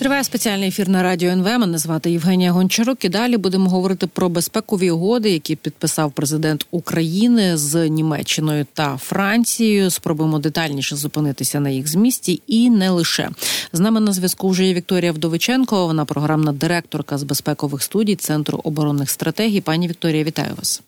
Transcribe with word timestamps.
Триває 0.00 0.24
спеціальний 0.24 0.68
ефір 0.68 0.88
на 0.88 1.02
радіо 1.02 1.30
НВ. 1.30 1.44
Мене 1.44 1.78
звати 1.78 2.10
Євгенія 2.10 2.52
Гончарук. 2.52 3.04
І 3.04 3.08
далі 3.08 3.36
будемо 3.36 3.70
говорити 3.70 4.06
про 4.06 4.28
безпекові 4.28 4.90
угоди, 4.90 5.30
які 5.30 5.56
підписав 5.56 6.12
президент 6.12 6.66
України 6.70 7.56
з 7.56 7.88
Німеччиною 7.88 8.66
та 8.72 8.96
Францією. 8.96 9.90
Спробуємо 9.90 10.38
детальніше 10.38 10.96
зупинитися 10.96 11.60
на 11.60 11.70
їх 11.70 11.88
змісті, 11.88 12.42
і 12.46 12.70
не 12.70 12.90
лише 12.90 13.30
з 13.72 13.80
нами 13.80 14.00
на 14.00 14.12
зв'язку. 14.12 14.48
Вже 14.48 14.64
є 14.64 14.74
Вікторія 14.74 15.12
Вдовиченко. 15.12 15.86
Вона 15.86 16.04
програмна 16.04 16.52
директорка 16.52 17.18
з 17.18 17.22
безпекових 17.22 17.82
студій 17.82 18.16
Центру 18.16 18.60
оборонних 18.64 19.10
стратегій. 19.10 19.60
Пані 19.60 19.88
Вікторія, 19.88 20.24
вітаю 20.24 20.54
вас. 20.56 20.82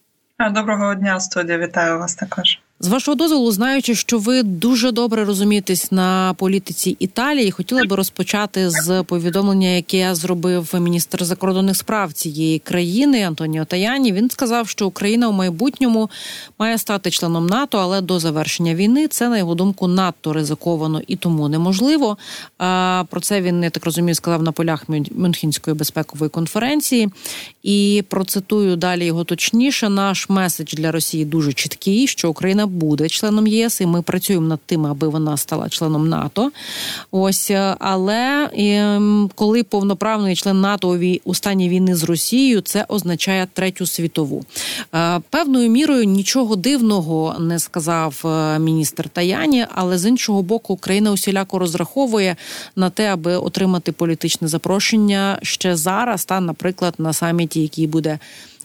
Доброго 0.51 0.95
дня, 0.95 1.21
студія. 1.21 1.59
Вітаю 1.59 1.99
вас 1.99 2.15
також. 2.15 2.59
З 2.85 2.89
вашого 2.89 3.14
дозволу, 3.14 3.53
знаючи, 3.53 3.95
що 3.95 4.19
ви 4.19 4.43
дуже 4.43 4.93
добре 4.93 5.25
розумієтесь 5.25 5.93
на 5.93 6.35
політиці 6.35 6.97
Італії, 6.98 7.51
хотіла 7.51 7.85
би 7.85 7.97
розпочати 7.97 8.71
з 8.71 9.03
повідомлення, 9.03 9.69
яке 9.69 10.15
зробив 10.15 10.75
міністр 10.80 11.25
закордонних 11.25 11.77
справ 11.77 12.12
цієї 12.12 12.59
країни 12.59 13.23
Антоніо 13.23 13.65
Таяні. 13.65 14.12
Він 14.12 14.30
сказав, 14.30 14.69
що 14.69 14.87
Україна 14.87 15.29
у 15.29 15.33
майбутньому 15.33 16.11
має 16.59 16.79
стати 16.79 17.11
членом 17.11 17.47
НАТО, 17.47 17.79
але 17.79 18.01
до 18.01 18.19
завершення 18.19 18.75
війни 18.75 19.09
це 19.09 19.28
на 19.28 19.39
його 19.39 19.55
думку 19.55 19.89
надто 19.89 20.33
ризиковано 20.33 21.03
і 21.06 21.17
тому 21.17 21.48
неможливо. 21.48 22.19
А 22.59 23.05
про 23.11 23.20
це 23.20 23.41
він 23.41 23.62
я 23.62 23.70
так 23.70 23.84
розумію, 23.84 24.14
сказав 24.14 24.42
на 24.42 24.53
полях 24.53 24.87
Мюнхенської 25.17 25.77
безпекової 25.77 26.30
конференції. 26.30 27.09
І 27.62 28.05
процитую 28.09 28.77
далі 28.77 29.05
його 29.05 29.25
точніше. 29.25 29.89
Наш 29.89 30.28
меседж 30.28 30.75
для 30.75 30.92
Росії 30.92 31.25
дуже 31.25 31.53
чіткий, 31.53 32.06
що 32.06 32.30
Україна 32.30 32.67
буде 32.73 33.09
членом 33.09 33.47
ЄС, 33.47 33.81
і 33.81 33.87
ми 33.87 34.03
працюємо 34.03 34.47
над 34.47 34.61
тим, 34.67 34.87
аби 34.87 35.09
вона 35.09 35.37
стала 35.37 35.69
членом 35.69 36.09
НАТО. 36.09 36.51
Ось 37.11 37.51
е, 37.51 37.77
але 37.79 38.51
ем, 38.55 39.31
коли 39.35 39.62
повноправний 39.62 40.37
член 40.37 40.61
НАТО 40.61 41.01
у 41.25 41.35
стані 41.35 41.69
війни 41.69 41.95
з 41.95 42.05
Росією, 42.05 42.61
це 42.61 42.85
означає 42.89 43.48
третю 43.53 43.87
світову. 43.87 44.45
Е, 44.95 45.20
певною 45.31 45.70
мірою 45.70 46.05
нічого 46.05 46.56
дивного 46.56 47.37
не 47.41 47.59
сказав 47.59 48.23
е, 48.25 48.59
міністр 48.59 49.09
Таяні, 49.09 49.67
але 49.75 49.98
з 49.98 50.07
іншого 50.07 50.42
боку, 50.42 50.75
Україна 50.75 51.12
усіляко 51.12 51.59
розраховує 51.59 52.36
на 52.77 52.91
те, 52.91 53.12
аби 53.12 53.36
отримати 53.36 53.92
політичне 53.92 54.48
запрошення 54.48 55.39
ще 55.42 55.77
зараз, 55.77 56.25
та 56.25 56.41
наприклад, 56.41 56.95
на 56.98 57.12
саміті, 57.12 57.62
який 57.62 57.86
буде 57.86 58.19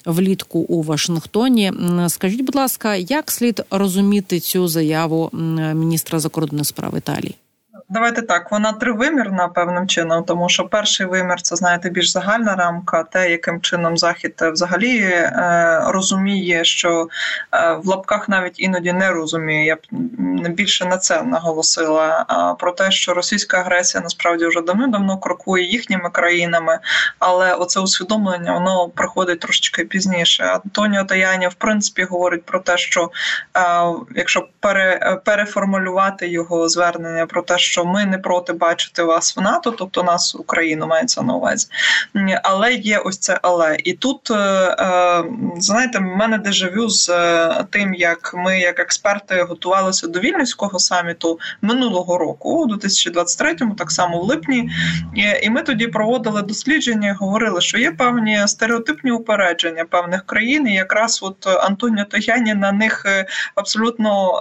влітку 0.07 0.59
у 0.59 0.81
Вашингтоні. 0.81 1.73
Скажіть, 2.07 2.41
будь 2.41 2.55
ласка, 2.55 2.95
як 2.95 3.31
слід 3.31 3.61
розуміти 3.71 4.39
цю 4.39 4.67
заяву 4.67 5.29
міністра 5.73 6.19
закордонних 6.19 6.67
справ 6.67 6.97
Італії? 6.97 7.35
Давайте 7.89 8.21
так, 8.21 8.51
вона 8.51 8.73
тривимірна 8.73 9.47
певним 9.47 9.87
чином, 9.87 10.23
тому 10.23 10.49
що 10.49 10.63
перший 10.63 11.05
вимір 11.05 11.41
це 11.41 11.55
знаєте 11.55 11.89
більш 11.89 12.11
загальна 12.11 12.55
рамка, 12.55 13.03
те, 13.03 13.31
яким 13.31 13.61
чином 13.61 13.97
захід 13.97 14.33
взагалі 14.41 14.99
е, 14.99 15.81
розуміє, 15.85 16.63
що 16.65 17.07
е, 17.53 17.73
в 17.83 17.87
лапках 17.87 18.29
навіть 18.29 18.59
іноді 18.59 18.93
не 18.93 19.11
розуміє. 19.11 19.65
Я 19.65 19.75
б 19.75 19.79
більше 20.49 20.85
на 20.85 20.97
це 20.97 21.23
наголосила. 21.23 22.25
А 22.27 22.53
про 22.53 22.71
те, 22.71 22.91
що 22.91 23.13
російська 23.13 23.57
агресія 23.57 24.03
насправді 24.03 24.45
вже 24.45 24.61
давно-давно 24.61 25.17
крокує 25.17 25.63
їхніми 25.63 26.09
країнами, 26.09 26.79
але 27.19 27.53
оце 27.53 27.79
усвідомлення 27.79 28.53
воно 28.53 28.89
приходить 28.89 29.39
трошечки 29.39 29.85
пізніше. 29.85 30.43
Антоніо 30.43 31.03
Таяні 31.03 31.47
в 31.47 31.53
принципі 31.53 32.03
говорить 32.03 32.45
про 32.45 32.59
те, 32.59 32.77
що 32.77 33.11
е, 33.57 33.59
якщо 34.15 34.47
пере, 34.59 35.17
переформулювати 35.25 36.27
його 36.27 36.69
звернення 36.69 37.25
про 37.25 37.41
те, 37.41 37.57
що 37.57 37.76
що 37.77 37.85
ми 37.85 38.05
не 38.05 38.17
проти 38.17 38.53
бачити 38.53 39.03
вас 39.03 39.37
в 39.37 39.41
НАТО, 39.41 39.71
тобто 39.77 40.03
нас 40.03 40.35
Україну 40.35 40.87
мається 40.87 41.21
на 41.21 41.33
увазі. 41.33 41.67
Але 42.43 42.73
є 42.73 42.97
ось 42.97 43.17
це 43.17 43.39
але. 43.41 43.77
І 43.83 43.93
тут 43.93 44.31
е, 44.31 44.35
е, 44.35 45.23
знаєте, 45.57 45.99
в 45.99 46.01
мене 46.01 46.37
дежавю 46.37 46.89
з 46.89 47.09
е, 47.09 47.65
тим, 47.69 47.93
як 47.93 48.33
ми, 48.37 48.59
як 48.59 48.79
експерти, 48.79 49.41
готувалися 49.41 50.07
до 50.07 50.19
вільнюського 50.19 50.79
саміту 50.79 51.39
минулого 51.61 52.17
року, 52.17 52.49
у 52.49 52.73
2023-му, 52.73 53.73
так 53.73 53.91
само 53.91 54.19
в 54.19 54.23
липні. 54.23 54.69
І 55.41 55.49
ми 55.49 55.61
тоді 55.61 55.87
проводили 55.87 56.41
дослідження, 56.41 57.09
і 57.09 57.13
говорили, 57.13 57.61
що 57.61 57.77
є 57.77 57.91
певні 57.91 58.47
стереотипні 58.47 59.11
упередження 59.11 59.85
певних 59.85 60.25
країн. 60.25 60.67
і 60.67 60.73
Якраз 60.73 61.19
от 61.23 61.47
Антоніо 61.47 62.05
Таяні 62.05 62.53
на 62.53 62.71
них 62.71 63.05
абсолютно 63.55 64.31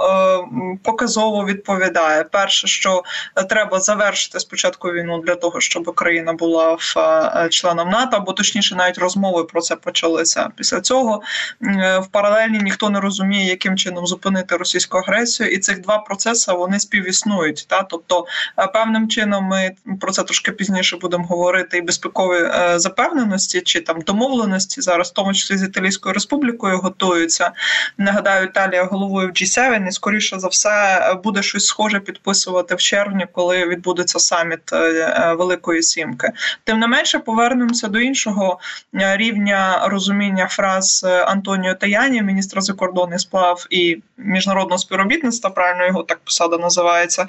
показово 0.82 1.44
відповідає. 1.44 2.24
Перше, 2.24 2.66
що 2.66 3.02
треба 3.48 3.80
завершити 3.80 4.40
спочатку 4.40 4.88
війну 4.88 5.22
для 5.26 5.34
того, 5.34 5.60
щоб 5.60 5.88
Україна 5.88 6.32
була 6.32 6.72
в 6.72 6.94
е, 6.98 7.48
членом 7.48 7.88
НАТО, 7.88 8.16
або 8.16 8.32
точніше, 8.32 8.74
навіть 8.74 8.98
розмови 8.98 9.44
про 9.44 9.60
це 9.60 9.76
почалися. 9.76 10.48
Після 10.56 10.80
цього 10.80 11.22
е, 11.62 11.98
в 11.98 12.06
паралельні 12.06 12.58
ніхто 12.58 12.90
не 12.90 13.00
розуміє, 13.00 13.48
яким 13.48 13.76
чином 13.76 14.06
зупинити 14.06 14.56
російську 14.56 14.98
агресію, 14.98 15.50
і 15.50 15.58
цих 15.58 15.80
два 15.80 15.98
процеси 15.98 16.52
вони 16.52 16.80
співіснують. 16.80 17.66
Та 17.68 17.82
тобто, 17.82 18.26
е, 18.58 18.66
певним 18.66 19.08
чином, 19.08 19.44
ми 19.44 19.70
про 20.00 20.12
це 20.12 20.22
трошки 20.22 20.52
пізніше 20.52 20.96
будемо 20.96 21.24
говорити, 21.24 21.78
і 21.78 21.80
безпекові 21.80 22.50
запевненості 22.76 23.60
чи 23.60 23.80
там 23.80 24.00
домовленості 24.00 24.80
зараз, 24.80 25.10
в 25.10 25.12
тому 25.12 25.34
числі 25.34 25.56
з 25.56 25.62
Італійською 25.62 26.12
республікою, 26.12 26.78
готуються. 26.78 27.52
Нагадаю, 27.98 28.44
Італія 28.44 28.84
головою 28.84 29.28
в 29.28 29.30
G7, 29.30 29.88
і 29.88 29.92
скоріше 29.92 30.38
за 30.38 30.48
все 30.48 31.14
буде 31.24 31.42
щось 31.42 31.66
схоже 31.66 32.00
підписувати 32.00 32.74
в 32.74 32.78
червні 32.78 33.15
червні, 33.16 33.26
коли 33.32 33.66
відбудеться 33.66 34.18
саміт 34.18 34.72
е, 34.72 34.76
е, 34.76 35.34
Великої 35.34 35.82
Сімки. 35.82 36.30
Тим 36.64 36.78
не 36.78 36.86
менше, 36.86 37.18
повернемося 37.18 37.88
до 37.88 37.98
іншого 37.98 38.58
е, 38.94 39.16
рівня 39.16 39.88
розуміння 39.88 40.46
фраз 40.46 41.06
Антоніо 41.26 41.74
Таяні, 41.74 42.22
міністра 42.22 42.60
закордонних 42.60 43.20
справ 43.20 43.66
і 43.70 43.98
міжнародного 44.16 44.78
співробітництва. 44.78 45.50
Правильно 45.50 45.86
його 45.86 46.02
так 46.02 46.18
посада 46.18 46.58
називається 46.58 47.26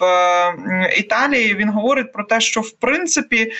Італії. 0.96 1.54
Він 1.54 1.70
говорить 1.70 2.12
про 2.12 2.24
те, 2.24 2.40
що 2.40 2.60
в 2.60 2.70
принципі 2.70 3.52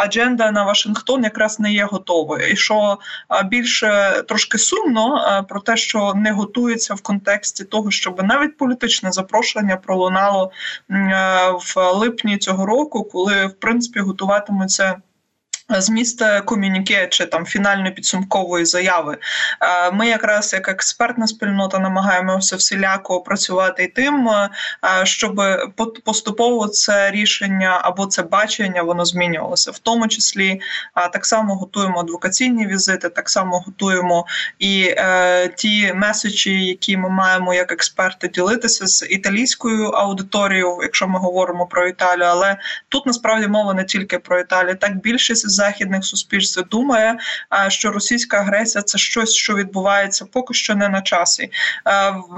адженда 0.00 0.50
на 0.50 0.64
Вашингтон 0.64 1.24
якраз 1.24 1.60
не 1.60 1.72
є 1.72 1.84
готовою, 1.84 2.48
і 2.48 2.56
що 2.56 2.98
більше 3.44 4.22
трошки 4.28 4.58
сумно 4.58 5.44
про 5.48 5.60
те, 5.60 5.76
що 5.76 6.12
не 6.16 6.32
готується 6.32 6.94
в 6.94 7.00
контексті 7.00 7.64
того, 7.64 7.90
щоб 7.90 8.22
навіть 8.22 8.56
політичне 8.56 9.12
запрошення 9.12 9.76
пролунало 9.76 10.52
в 11.74 11.92
липні 11.92 12.38
цього 12.38 12.66
року, 12.66 13.04
коли 13.04 13.46
в 13.46 13.52
принципі 13.52 14.00
готуватимуться. 14.00 14.96
Зміст 15.80 16.22
ком'юніке 16.44 17.06
чи 17.06 17.26
там 17.26 17.46
фінальної 17.46 17.90
підсумкової 17.90 18.64
заяви. 18.64 19.18
Е, 19.60 19.90
ми, 19.90 20.08
якраз 20.08 20.52
як 20.52 20.68
експертна 20.68 21.26
спільнота, 21.26 21.78
намагаємося 21.78 22.56
всіляко 22.56 23.20
працювати 23.20 23.84
і 23.84 23.88
тим, 23.88 24.28
е, 24.28 24.50
щоб 25.04 25.42
поступово 26.04 26.68
це 26.68 27.10
рішення 27.10 27.80
або 27.82 28.06
це 28.06 28.22
бачення 28.22 28.82
воно 28.82 29.04
змінювалося. 29.04 29.70
В 29.70 29.78
тому 29.78 30.08
числі 30.08 30.60
так 31.12 31.26
само 31.26 31.54
готуємо 31.54 32.00
адвокаційні 32.00 32.66
візити, 32.66 33.08
так 33.08 33.30
само 33.30 33.58
готуємо 33.58 34.26
і 34.58 34.94
е, 34.96 35.48
ті 35.48 35.92
меседжі, 35.94 36.64
які 36.64 36.96
ми 36.96 37.08
маємо 37.08 37.54
як 37.54 37.72
експерти 37.72 38.28
ділитися 38.28 38.86
з 38.86 39.06
італійською 39.10 39.86
аудиторією, 39.88 40.78
якщо 40.82 41.08
ми 41.08 41.18
говоримо 41.18 41.66
про 41.66 41.88
Італію. 41.88 42.26
Але 42.26 42.56
тут 42.88 43.06
насправді 43.06 43.46
мова 43.46 43.74
не 43.74 43.84
тільки 43.84 44.18
про 44.18 44.40
Італію, 44.40 44.76
так 44.76 44.96
більшість 44.96 45.50
західних 45.62 46.04
суспільств 46.04 46.68
думає, 46.68 47.18
що 47.68 47.90
російська 47.90 48.36
агресія 48.36 48.82
це 48.82 48.98
щось, 48.98 49.34
що 49.34 49.54
відбувається 49.54 50.24
поки 50.32 50.54
що 50.54 50.74
не 50.74 50.88
на 50.88 51.02
часі. 51.02 51.50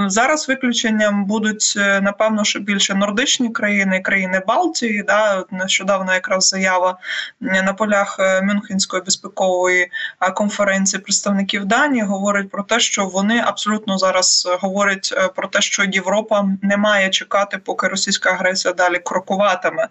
Зараз 0.07 0.49
виключенням 0.49 1.25
будуть 1.25 1.75
е, 1.77 2.01
напевно 2.01 2.45
що 2.45 2.61
більше 2.61 2.95
нордичні 2.95 3.49
країни, 3.49 4.01
країни 4.01 4.43
Балтії. 4.47 5.03
Да, 5.03 5.45
нещодавно 5.51 6.15
якраз 6.15 6.49
заява 6.49 6.99
на 7.41 7.73
полях 7.73 8.17
е, 8.21 8.43
Мюнхенської 8.43 9.03
безпекової 9.03 9.91
конференції 10.35 11.03
представників 11.03 11.65
Данії 11.65 12.03
говорить 12.03 12.51
про 12.51 12.63
те, 12.63 12.81
що 12.81 13.07
вони 13.07 13.43
абсолютно 13.47 13.99
зараз 13.99 14.49
говорять 14.61 15.15
е, 15.17 15.29
про 15.29 15.49
те, 15.49 15.61
що 15.61 15.85
Європа 15.85 16.49
не 16.63 16.77
має 16.77 17.11
чекати, 17.11 17.59
поки 17.59 17.89
російська 17.89 18.31
агресія 18.31 18.75
далі 18.75 18.99
крокуватиме, 19.05 19.89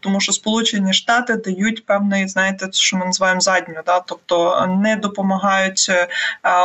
тому 0.00 0.20
що 0.20 0.32
Сполучені 0.32 0.92
Штати 0.92 1.36
дають 1.36 1.86
певний 1.86 2.28
знаєте, 2.32 2.68
що 2.72 2.96
ми 2.96 3.06
називаємо 3.06 3.40
задню, 3.40 3.74
да, 3.86 4.00
тобто 4.00 4.66
не 4.82 4.96
допомагають 4.96 5.86
е, 5.90 6.08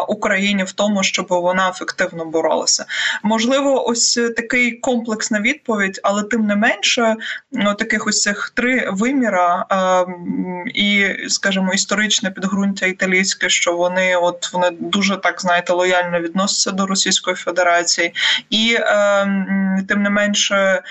Україні 0.08 0.64
в 0.64 0.72
тому, 0.72 1.04
щоб 1.04 1.26
вона 1.30 1.70
ефективно 1.70 2.26
боролася. 2.26 2.86
Можливо, 3.24 3.88
ось 3.88 4.20
такий 4.36 4.72
комплексна 4.72 5.40
відповідь, 5.40 6.00
але 6.04 6.24
тим 6.24 6.46
не 6.46 6.56
менше, 6.56 7.16
ну, 7.52 7.74
таких 7.74 8.08
ось 8.08 8.22
цих 8.22 8.52
три 8.56 8.90
виміра 8.92 9.66
і, 10.74 11.16
скажімо, 11.28 11.74
історичне 11.74 12.32
підґрунтя 12.32 12.86
італійське, 12.86 13.50
що 13.50 13.76
вони 13.76 14.16
от 14.16 14.54
вони 14.54 14.70
дуже 14.80 15.18
так 15.18 15.42
знаєте 15.42 15.74
лояльно 15.74 16.20
відносяться 16.20 16.72
до 16.72 16.86
Російської 16.86 17.36
Федерації, 17.36 18.14
і 18.50 18.78
тим 19.88 20.02
не 20.02 20.10
менше 20.10 20.82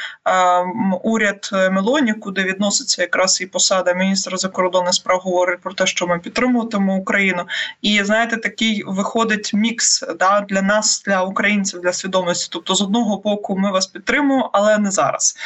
уряд 1.02 1.50
Мелоні, 1.70 2.12
куди 2.12 2.44
відноситься 2.44 3.02
якраз 3.02 3.40
і 3.40 3.46
посада 3.46 3.94
міністра 3.94 4.37
закордонних 4.37 4.56
справ, 4.93 5.20
говорить 5.20 5.61
про 5.61 5.75
те, 5.75 5.87
що 5.87 6.06
ми 6.06 6.19
підтримуватимемо 6.19 6.97
Україну. 6.97 7.47
І 7.82 8.05
знаєте, 8.05 8.37
такий 8.37 8.82
виходить 8.87 9.55
мікс 9.55 10.05
да 10.19 10.41
для 10.41 10.62
нас, 10.62 11.03
для 11.06 11.23
українців, 11.23 11.81
для 11.81 11.93
свідомості. 11.93 12.49
Тобто, 12.53 12.75
з 12.75 12.82
одного 12.82 13.17
боку, 13.17 13.58
ми 13.58 13.73
вас 13.73 13.87
підтримуємо, 13.87 14.50
але 14.53 14.79
не 14.79 14.91
зараз, 14.91 15.37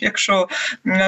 якщо 0.00 0.48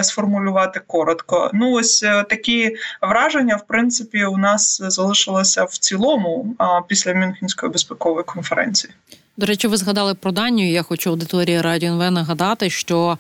сформулювати 0.03 0.81
коротко. 0.87 1.51
Ну 1.55 1.73
ось 1.73 2.03
е, 2.03 2.23
такі 2.23 2.77
враження, 3.03 3.57
в 3.57 3.67
принципі, 3.67 4.25
у 4.25 4.37
нас 4.37 4.83
залишилося 4.83 5.65
в 5.65 5.71
цілому 5.71 6.57
після 6.89 7.15
Мюнхенської 7.15 7.73
безпекової 7.73 8.25
конференції. 8.25 8.95
До 9.39 9.47
речі, 9.47 9.69
ви 9.69 9.77
згадали 9.77 10.15
про 10.15 10.33
Данію. 10.33 10.73
Я 10.73 10.83
хочу 10.83 11.11
аудиторії 11.11 11.61
Радіо 11.61 11.93
НВ 11.93 12.11
нагадати, 12.11 12.71
що 12.71 13.19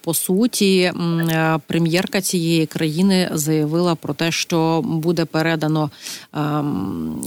по 0.00 0.14
суті 0.14 0.80
е, 0.80 1.58
прем'єрка 1.66 2.20
цієї 2.20 2.66
країни 2.66 3.30
заявила 3.32 3.94
про 3.94 4.14
те, 4.14 4.32
що 4.32 4.82
буде 4.84 5.24
передано 5.24 5.90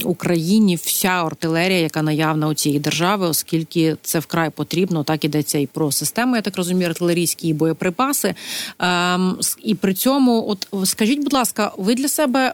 Україні 0.04 0.76
вся 0.76 1.08
артилерія, 1.08 1.80
яка 1.80 2.02
наявна 2.02 2.48
у 2.48 2.54
цієї 2.54 2.80
держави, 2.80 3.28
оскільки 3.28 3.96
це 4.02 4.18
вкрай 4.18 4.50
потрібно. 4.50 5.04
Так 5.04 5.24
ідеться 5.24 5.58
і 5.58 5.66
про 5.66 5.92
системи, 5.92 6.38
я 6.38 6.42
так 6.42 6.56
розумію, 6.56 6.90
артилерійські 6.90 7.52
боєприпаси. 7.52 8.34
І 9.64 9.74
при 9.74 9.94
цьому, 9.94 10.48
от 10.48 10.88
скажіть, 10.88 11.22
будь 11.22 11.32
ласка, 11.32 11.72
ви 11.78 11.94
для 11.94 12.08
себе 12.08 12.52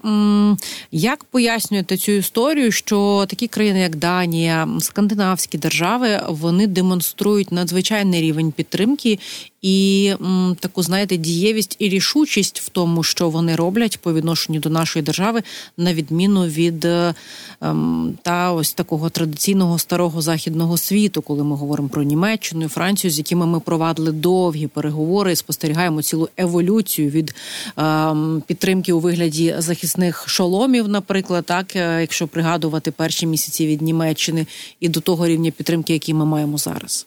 як 0.93 1.25
пояснюєте 1.25 1.97
цю 1.97 2.13
історію, 2.13 2.73
що 2.73 3.27
такі 3.29 3.49
країни, 3.49 3.81
як 3.81 3.97
Данія, 3.97 4.69
Скандинавська, 4.81 5.44
скандинавські 5.45 5.59
держави 5.59 6.21
вони 6.29 6.67
демонструють 6.67 7.53
надзвичайний 7.53 8.23
рівень 8.23 8.53
підтримки 8.53 9.19
і 9.65 10.13
м, 10.21 10.57
таку, 10.61 10.83
знаєте, 10.83 11.17
дієвість 11.17 11.77
і 11.79 11.89
рішучість 11.89 12.61
в 12.61 12.69
тому, 12.69 13.03
що 13.03 13.31
вони 13.31 13.57
роблять 13.57 13.99
по 14.01 14.15
відношенню 14.15 14.61
до 14.61 14.71
нашої 14.71 15.03
держави, 15.03 15.43
на 15.77 15.95
відміну 15.95 16.47
від 16.47 16.85
ем, 16.85 18.19
та 18.23 18.53
ось 18.53 18.73
такого 18.73 19.11
традиційного 19.11 19.79
старого 19.79 20.23
західного 20.23 20.77
світу, 20.77 21.23
коли 21.23 21.45
ми 21.45 21.57
говоримо 21.57 21.89
про 21.89 22.03
Німеччину 22.03 22.69
Францію, 22.69 23.11
з 23.11 23.19
якими 23.19 23.47
ми 23.47 23.61
провадили 23.61 24.13
довгі 24.13 24.67
переговори, 24.67 25.33
і 25.33 25.37
спостерігаємо 25.37 26.03
цілу 26.03 26.29
еволюцію 26.37 27.11
від 27.11 27.35
ем, 27.77 28.43
підтримки 28.47 28.93
у 28.93 29.01
вигляді 29.01 29.55
захисних 29.59 30.29
шоломів, 30.29 30.89
наприклад, 30.89 31.45
так 31.47 31.77
е, 31.77 32.01
якщо 32.01 32.27
пригадувати 32.27 32.91
перші 32.91 33.27
місяці 33.27 33.67
від 33.67 33.83
Німеччини 33.83 34.47
і 34.81 34.89
до 34.89 35.01
того 35.01 35.27
рівня 35.27 35.51
підтримки, 35.51 35.93
який 35.93 36.15
ми 36.15 36.25
маємо 36.25 36.59
зараз. 36.59 37.07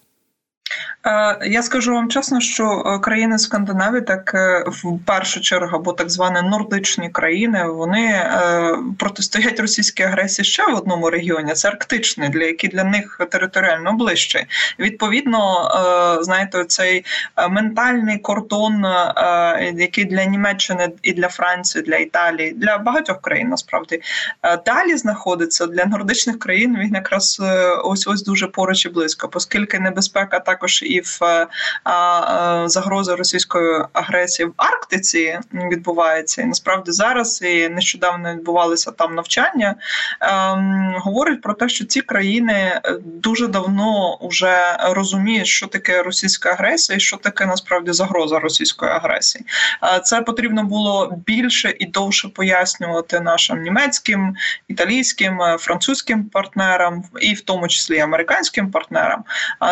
Е, 1.07 1.37
я 1.41 1.63
скажу 1.63 1.93
вам 1.93 2.09
чесно, 2.09 2.41
що 2.41 2.83
е, 2.85 2.99
країни 2.99 3.39
Скандинавії, 3.39 4.01
так 4.01 4.31
е, 4.33 4.63
в 4.67 4.99
першу 5.05 5.41
чергу, 5.41 5.75
або 5.75 5.93
так 5.93 6.09
звані 6.09 6.49
нордичні 6.49 7.09
країни, 7.09 7.63
вони 7.67 8.31
протистоять 8.99 9.59
російській 9.59 10.03
агресії 10.03 10.45
ще 10.45 10.71
в 10.71 10.75
одному 10.75 11.09
регіоні. 11.09 11.53
Це 11.53 11.67
арктичний, 11.67 12.29
для 12.29 12.43
який 12.43 12.69
для 12.69 12.83
них 12.83 13.21
територіально 13.31 13.93
ближче. 13.93 14.45
Відповідно, 14.79 15.71
знаєте, 16.21 16.65
цей 16.67 17.05
ментальний 17.49 18.17
кордон, 18.17 18.85
який 19.75 20.05
для 20.05 20.25
Німеччини 20.25 20.89
і 21.03 21.13
для 21.13 21.27
Франції, 21.27 21.83
для 21.83 21.95
Італії, 21.95 22.51
для 22.51 22.77
багатьох 22.77 23.21
країн 23.21 23.49
насправді 23.49 24.01
далі 24.65 24.97
знаходиться 24.97 25.67
для 25.67 25.85
нордичних 25.85 26.39
країн. 26.39 26.77
Він 26.79 26.93
якраз 26.93 27.41
ось 27.83 28.07
ось 28.07 28.23
дуже 28.23 28.47
поруч 28.47 28.85
і 28.85 28.89
близько, 28.89 29.29
оскільки 29.33 29.79
небезпека 29.79 30.39
також 30.39 30.83
і 30.83 30.96
в 31.01 31.23
е, 31.23 31.47
загрози 32.69 33.15
російської 33.15 33.83
агресії 33.93 34.47
в 34.47 34.53
Арктиці 34.57 35.39
відбувається. 35.53 36.41
І 36.41 36.45
насправді 36.45 36.91
зараз 36.91 37.41
і 37.41 37.69
нещодавно 37.69 38.33
відбувалися 38.33 38.91
там 38.91 39.15
навчання. 39.15 39.75
Ем, 40.21 40.95
говорять 40.99 41.41
про 41.41 41.53
те, 41.53 41.69
що 41.69 41.85
ці 41.85 42.01
країни 42.01 42.53
е, 42.53 42.81
дуже 43.05 43.47
давно 43.47 44.17
вже 44.21 44.77
розуміють, 44.79 45.47
що 45.47 45.67
таке 45.67 46.03
російська 46.03 46.49
агресія, 46.49 46.97
і 46.97 46.99
що 46.99 47.17
таке 47.17 47.45
насправді 47.45 47.91
загроза 47.91 48.39
російської 48.39 48.91
агресії. 48.91 49.45
Це 50.03 50.21
потрібно 50.21 50.63
було 50.63 51.17
більше 51.25 51.75
і 51.79 51.85
довше 51.85 52.27
пояснювати 52.27 53.19
нашим 53.19 53.61
німецьким, 53.61 54.35
італійським, 54.67 55.41
е, 55.41 55.57
французьким 55.57 56.25
партнерам, 56.25 57.03
і 57.21 57.33
в 57.33 57.41
тому 57.41 57.67
числі 57.67 57.99
американським 57.99 58.71
партнерам, 58.71 59.23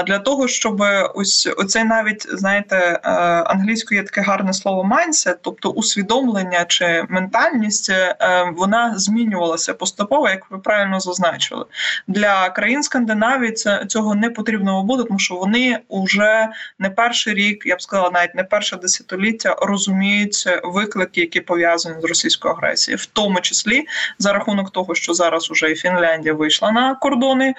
для 0.07 0.19
того, 0.19 0.47
щоб 0.47 0.83
ось 1.15 1.49
оцей 1.57 1.83
навіть 1.83 2.27
знаєте, 2.29 2.75
е, 3.03 3.09
англійською 3.41 4.01
є 4.01 4.05
таке 4.05 4.21
гарне 4.21 4.53
слово 4.53 4.83
mindset, 4.83 5.35
тобто 5.41 5.69
усвідомлення 5.69 6.65
чи 6.65 7.05
ментальність, 7.09 7.89
е, 7.89 8.15
вона 8.57 8.93
змінювалася 8.97 9.73
поступово, 9.73 10.29
як 10.29 10.51
ви 10.51 10.57
правильно 10.57 10.99
зазначили. 10.99 11.65
Для 12.07 12.49
країн 12.49 12.83
Скандинавії 12.83 13.51
це 13.51 13.85
цього 13.85 14.15
не 14.15 14.29
потрібно 14.29 14.83
буде, 14.83 15.03
тому 15.03 15.19
що 15.19 15.35
вони 15.35 15.79
вже 15.89 16.47
не 16.79 16.89
перший 16.89 17.33
рік, 17.33 17.63
я 17.65 17.75
б 17.75 17.81
сказала, 17.81 18.09
навіть 18.09 18.35
не 18.35 18.43
перше 18.43 18.75
десятиліття 18.75 19.55
розуміють 19.61 20.59
виклики, 20.63 21.21
які 21.21 21.41
пов'язані 21.41 22.01
з 22.01 22.05
російською 22.05 22.53
агресією, 22.53 22.97
в 22.97 23.05
тому 23.05 23.39
числі 23.41 23.85
за 24.19 24.33
рахунок 24.33 24.71
того, 24.71 24.95
що 24.95 25.13
зараз 25.13 25.51
уже 25.51 25.71
і 25.71 25.75
Фінляндія 25.75 26.33
вийшла 26.33 26.71
на 26.71 26.95
кордони 26.95 27.53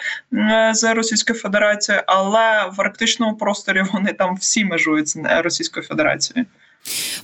з 0.73 0.95
Російською 0.95 1.39
Федерацією, 1.39 2.05
але 2.07 2.71
в 2.77 2.81
арктичному 2.81 3.36
просторі 3.37 3.83
вони 3.93 4.13
там 4.13 4.37
всі 4.37 4.65
межують 4.65 5.09
з 5.09 5.17
Російською 5.43 5.87
Федерацією. 5.87 6.47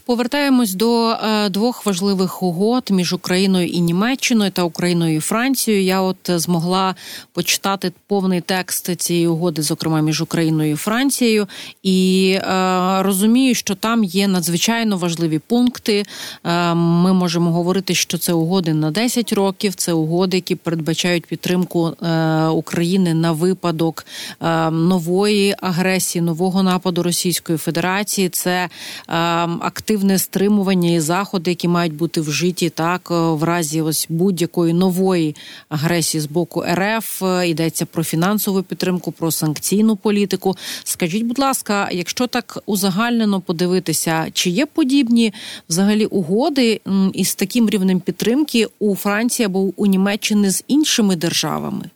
Повертаємось 0.07 0.75
до 0.75 1.11
е, 1.11 1.49
двох 1.49 1.87
важливих 1.87 2.43
угод 2.43 2.91
між 2.91 3.13
Україною 3.13 3.67
і 3.67 3.81
Німеччиною 3.81 4.51
та 4.51 4.63
Україною 4.63 5.17
і 5.17 5.21
Францією. 5.21 5.85
Я 5.85 6.01
от 6.01 6.17
змогла 6.27 6.95
почитати 7.33 7.93
повний 8.07 8.41
текст 8.41 8.97
цієї 8.97 9.27
угоди, 9.27 9.63
зокрема 9.63 10.01
між 10.01 10.21
Україною 10.21 10.73
і 10.73 10.77
Францією, 10.77 11.49
і 11.83 12.31
е, 12.43 13.03
розумію, 13.03 13.55
що 13.55 13.75
там 13.75 14.05
є 14.05 14.29
надзвичайно 14.29 14.97
важливі 14.97 15.39
пункти. 15.39 16.05
Е, 16.45 16.75
ми 16.75 17.13
можемо 17.13 17.53
говорити, 17.53 17.95
що 17.95 18.19
це 18.19 18.33
угоди 18.33 18.75
на 18.75 18.91
10 18.91 19.33
років. 19.33 19.75
Це 19.75 19.93
угоди, 19.93 20.37
які 20.37 20.55
передбачають 20.55 21.27
підтримку 21.27 21.89
е, 21.89 22.47
України 22.47 23.15
на 23.15 23.33
випадок 23.33 24.07
е, 24.41 24.71
нової 24.71 25.55
агресії, 25.61 26.23
нового 26.23 26.63
нападу 26.63 27.03
Російської 27.03 27.59
Федерації. 27.59 28.29
Це 28.29 28.69
е, 29.09 29.49
активне 29.63 30.19
стримування 30.19 30.91
і 30.91 31.01
заходи, 31.01 31.51
які 31.51 31.69
мають 31.69 31.95
бути 31.95 32.21
вжиті 32.21 32.71
так 32.71 33.09
е, 33.11 33.15
в 33.15 33.43
разі 33.45 33.83
ось 33.83 34.07
будь-якої 34.09 34.73
нової 34.73 35.37
агресії 35.69 36.21
з 36.21 36.27
боку 36.27 36.65
РФ. 36.75 37.23
Е, 37.23 37.49
йдеться 37.49 37.87
про 37.87 38.05
фінансову 38.05 38.63
підтримку, 38.63 39.13
про 39.13 39.31
санкційну 39.31 39.97
політику. 39.97 40.57
Скажіть, 40.85 41.23
будь 41.23 41.39
ласка, 41.39 41.89
якщо 41.93 42.27
так 42.27 42.59
узагальнено 42.67 43.41
подивитися, 43.41 44.27
чи 44.33 44.51
є 44.51 44.67
подібні 44.67 45.33
взагалі 45.69 46.07
угоди 46.07 46.81
із 47.15 47.35
таким 47.35 47.71
рівнем 47.71 48.01
підтримки 48.01 48.67
у 48.79 48.97
Франції 48.97 49.47
або 49.47 49.59
у 49.61 49.87
Німеччини 49.87 50.51
з 50.51 50.65
іншими 50.69 51.17
державами? 51.17 51.91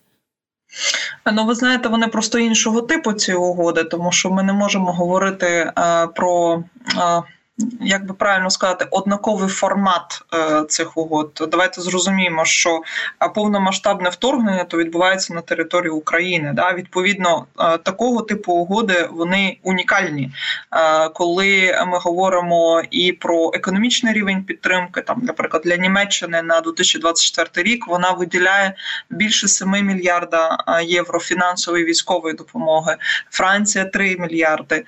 Ну, 1.33 1.47
ви 1.47 1.55
знаєте, 1.55 1.89
вони 1.89 2.09
просто 2.09 2.39
іншого 2.39 2.83
типу 2.83 3.13
ці 3.13 3.33
угоди, 3.33 3.85
тому 3.85 4.13
що 4.13 4.31
ми 4.31 4.43
не 4.43 4.53
можемо 4.53 4.93
говорити 4.93 5.73
а, 5.75 6.05
е, 6.05 6.07
про. 6.07 6.65
А, 6.97 7.21
як 7.81 8.07
би 8.07 8.15
правильно 8.15 8.51
сказати, 8.51 8.87
однаковий 8.91 9.49
формат 9.49 10.23
е, 10.35 10.65
цих 10.69 10.97
угод. 10.97 11.49
Давайте 11.51 11.81
зрозуміємо, 11.81 12.45
що 12.45 12.81
е, 13.25 13.29
повномасштабне 13.29 14.09
вторгнення 14.09 14.65
то 14.65 14.79
відбувається 14.79 15.35
на 15.35 15.41
території 15.41 15.91
України. 15.91 16.53
Да? 16.55 16.73
Відповідно, 16.73 17.47
е, 17.61 17.79
такого 17.79 18.23
типу 18.23 18.53
угоди 18.53 19.09
вони 19.13 19.59
унікальні. 19.63 20.31
Коли 21.15 21.79
ми 21.87 21.99
говоримо 21.99 22.83
і 22.91 23.13
про 23.13 23.51
економічний 23.55 24.15
рівень 24.15 24.45
підтримки, 24.45 25.01
там, 25.01 25.21
наприклад, 25.23 25.63
для 25.65 25.77
Німеччини 25.77 26.43
на 26.43 26.61
2024 26.61 27.71
рік 27.71 27.87
вона 27.89 28.11
виділяє 28.11 28.75
більше 29.11 29.49
7 29.49 29.71
мільярда 29.71 30.59
євро 30.85 31.21
фінансової 31.21 31.85
військової 31.85 32.35
допомоги. 32.35 32.97
Франція 33.31 33.85
3 33.85 34.17
мільярди. 34.19 34.85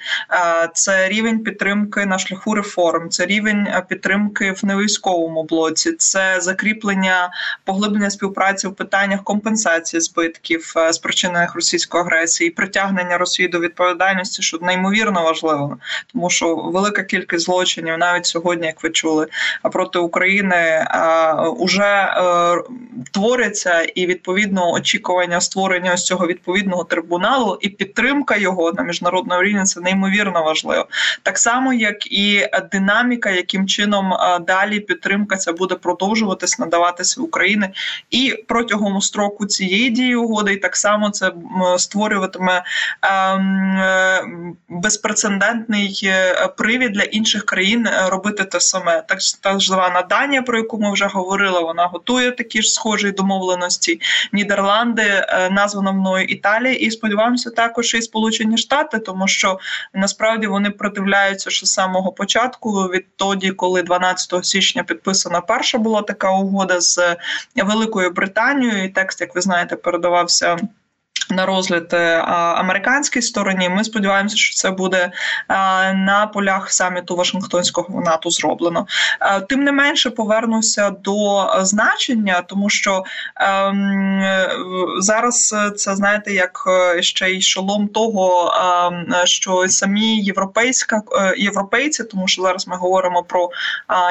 Це 0.75 1.08
рівень 1.08 1.38
підтримки 1.38 2.06
на 2.06 2.18
шляху 2.18 2.54
реформ, 2.58 3.10
це 3.10 3.26
рівень 3.26 3.68
підтримки 3.88 4.52
в 4.52 4.64
невійськовому 4.64 5.42
блоці, 5.42 5.92
це 5.92 6.40
закріплення 6.40 7.30
поглиблення 7.64 8.10
співпраці 8.10 8.68
в 8.68 8.74
питаннях 8.74 9.24
компенсації 9.24 10.00
збитків 10.00 10.74
спричинених 10.92 11.54
російської 11.54 12.04
агресії, 12.04 12.50
притягнення 12.50 13.18
Росії 13.18 13.48
до 13.48 13.60
відповідальності, 13.60 14.42
що 14.42 14.58
неймовірно 14.62 15.22
важливо, 15.22 15.78
тому 16.12 16.30
що 16.30 16.56
велика 16.56 17.02
кількість 17.02 17.44
злочинів 17.44 17.98
навіть 17.98 18.26
сьогодні, 18.26 18.66
як 18.66 18.82
ви 18.82 18.90
чули, 18.90 19.26
проти 19.62 19.98
України 19.98 20.86
вже 21.60 22.14
твориться 23.12 23.82
і 23.82 24.06
відповідно 24.06 24.72
очікування 24.72 25.40
створення 25.40 25.92
ось 25.94 26.04
цього 26.04 26.26
відповідного 26.26 26.84
трибуналу 26.84 27.58
і 27.60 27.68
підтримка 27.68 28.36
його 28.36 28.72
на 28.72 28.82
міжнародному 28.82 29.42
рівні 29.42 29.64
це 29.64 29.80
неймовірно 29.80 30.42
важливо. 30.42 30.86
Так 31.22 31.38
само, 31.38 31.72
як 31.72 32.12
і 32.12 32.47
динаміка, 32.72 33.30
яким 33.30 33.66
чином 33.66 34.12
далі 34.46 34.80
підтримка 34.80 35.36
ця 35.36 35.52
буде 35.52 35.74
продовжуватись, 35.74 36.58
надаватися 36.58 37.20
в 37.20 37.24
Україні 37.24 37.68
і 38.10 38.44
протягом 38.48 39.00
строку 39.00 39.46
цієї 39.46 39.90
дії 39.90 40.16
угоди, 40.16 40.52
і 40.52 40.56
так 40.56 40.76
само 40.76 41.10
це 41.10 41.32
створюватиме 41.78 42.62
ем, 43.02 43.78
е, 43.78 44.22
безпрецедентний 44.68 46.00
е, 46.04 46.48
привід 46.56 46.92
для 46.92 47.02
інших 47.02 47.46
країн 47.46 47.86
е, 47.86 48.08
робити 48.08 48.44
те 48.44 48.60
саме. 48.60 49.02
Так 49.08 49.18
та 49.40 49.58
звана 49.58 50.02
Данія, 50.02 50.42
про 50.42 50.58
яку 50.58 50.78
ми 50.78 50.92
вже 50.92 51.06
говорили, 51.06 51.60
вона 51.60 51.86
готує 51.86 52.32
такі 52.32 52.62
ж 52.62 52.68
схожі 52.68 53.10
домовленості. 53.10 54.00
Нідерланди 54.32 55.26
названо 55.50 55.92
мною 55.92 56.24
Італія, 56.24 56.74
і 56.74 56.90
сподіваємося, 56.90 57.50
також 57.50 57.94
і 57.94 58.02
Сполучені 58.02 58.58
Штати, 58.58 58.98
тому 58.98 59.28
що 59.28 59.58
насправді 59.94 60.46
вони 60.46 60.70
продивляються 60.70 61.50
що 61.50 61.66
з 61.66 61.72
самого 61.72 62.12
початку, 62.12 62.38
відтоді, 62.88 63.50
коли 63.50 63.83
12 63.83 64.45
січня 64.45 64.83
підписана 64.83 65.40
перша 65.40 65.78
була 65.78 66.02
така 66.02 66.30
угода 66.30 66.80
з 66.80 67.16
Великою 67.57 68.11
Британією. 68.11 68.85
І 68.85 68.88
Текст, 68.88 69.21
як 69.21 69.35
ви 69.35 69.40
знаєте, 69.40 69.76
передавався 69.76 70.59
на 71.30 71.47
розгляд 71.47 71.88
е, 71.92 72.16
американській 72.56 73.23
стороні. 73.23 73.68
Ми 73.68 73.85
сподіваємося, 73.85 74.37
що 74.37 74.54
це 74.54 74.70
буде 74.70 74.99
е, 74.99 75.12
на 75.94 76.30
полях 76.35 76.73
саміту 76.73 77.16
Вашингтонського 77.16 78.00
НАТО 78.00 78.30
зроблено. 78.30 78.87
Е, 79.20 79.40
тим 79.40 79.64
не 79.64 79.73
менше 79.73 80.11
повернуся 80.11 80.90
до 80.90 81.49
значення, 81.61 82.42
тому 82.47 82.70
що 82.70 83.04
ем, 83.37 84.25
зараз 84.99 85.54
це 85.76 85.97
знаєте, 85.97 86.32
як 86.32 86.64
ще 87.00 87.30
й 87.30 87.42
шолом 87.42 87.88
того, 87.88 88.52
ем, 88.52 89.14
що 89.25 89.68
самі 89.68 90.20
європейська 90.20 91.02
європейці, 91.37 92.04
тому 92.04 92.28
що 92.28 92.42
зараз 92.42 92.68
ми 92.68 92.76
говоримо 92.76 93.23
про 93.23 93.50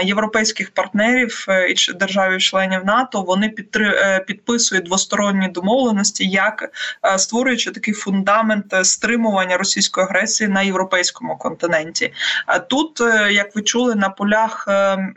європейських 0.04 0.72
партнерів 0.72 1.46
і 1.70 1.94
державів-членів 1.94 2.86
НАТО. 2.86 3.22
Вони 3.22 3.50
підтри, 3.50 4.24
підписують 4.28 4.86
двосторонні 4.86 5.48
домовленості, 5.48 6.30
як 6.30 6.70
Е, 7.07 7.07
створюючи 7.18 7.72
такий 7.72 7.94
фундамент 7.94 8.74
е, 8.74 8.84
стримування 8.84 9.58
російської 9.58 10.06
агресії 10.08 10.48
на 10.50 10.62
європейському 10.62 11.38
континенті. 11.38 12.14
А 12.46 12.60
тут, 12.60 13.02
е, 13.02 13.34
як 13.34 13.56
ви 13.56 13.62
чули, 13.62 13.96
на 13.96 14.10
полях 14.10 14.68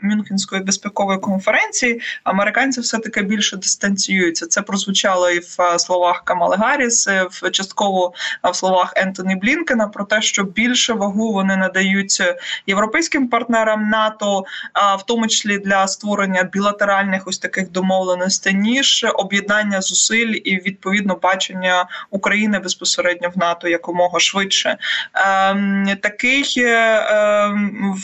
Мюнхенської 0.01 0.61
безпекової 0.61 1.19
конференції 1.19 2.01
американці 2.23 2.81
все 2.81 2.97
таки 2.97 3.21
більше 3.21 3.57
дистанціюються. 3.57 4.47
Це 4.47 4.61
прозвучало 4.61 5.29
і 5.29 5.39
в 5.39 5.79
словах 5.79 6.23
Камали 6.25 6.55
Гарріс, 6.55 7.07
в 7.07 7.51
частково 7.51 8.13
в 8.51 8.55
словах 8.55 8.93
Ентоні 8.95 9.35
Блінкена 9.35 9.87
про 9.87 10.05
те, 10.05 10.21
що 10.21 10.43
більше 10.43 10.93
вагу 10.93 11.33
вони 11.33 11.55
надають 11.55 12.23
європейським 12.67 13.27
партнерам 13.27 13.89
НАТО, 13.89 14.45
а 14.73 14.95
в 14.95 15.05
тому 15.05 15.27
числі 15.27 15.57
для 15.57 15.87
створення 15.87 16.43
білатеральних 16.43 17.27
ось 17.27 17.39
таких 17.39 17.71
домовленостей, 17.71 18.53
ніж 18.53 19.05
об'єднання 19.15 19.81
зусиль 19.81 20.41
і 20.43 20.55
відповідно 20.55 21.15
бачення 21.15 21.80
України 22.09 22.59
безпосередньо 22.59 23.29
в 23.35 23.37
НАТО 23.37 23.67
якомога 23.67 24.19
швидше. 24.19 24.77
Ем, 25.13 25.87
такий 26.01 26.45
ем, 26.57 27.95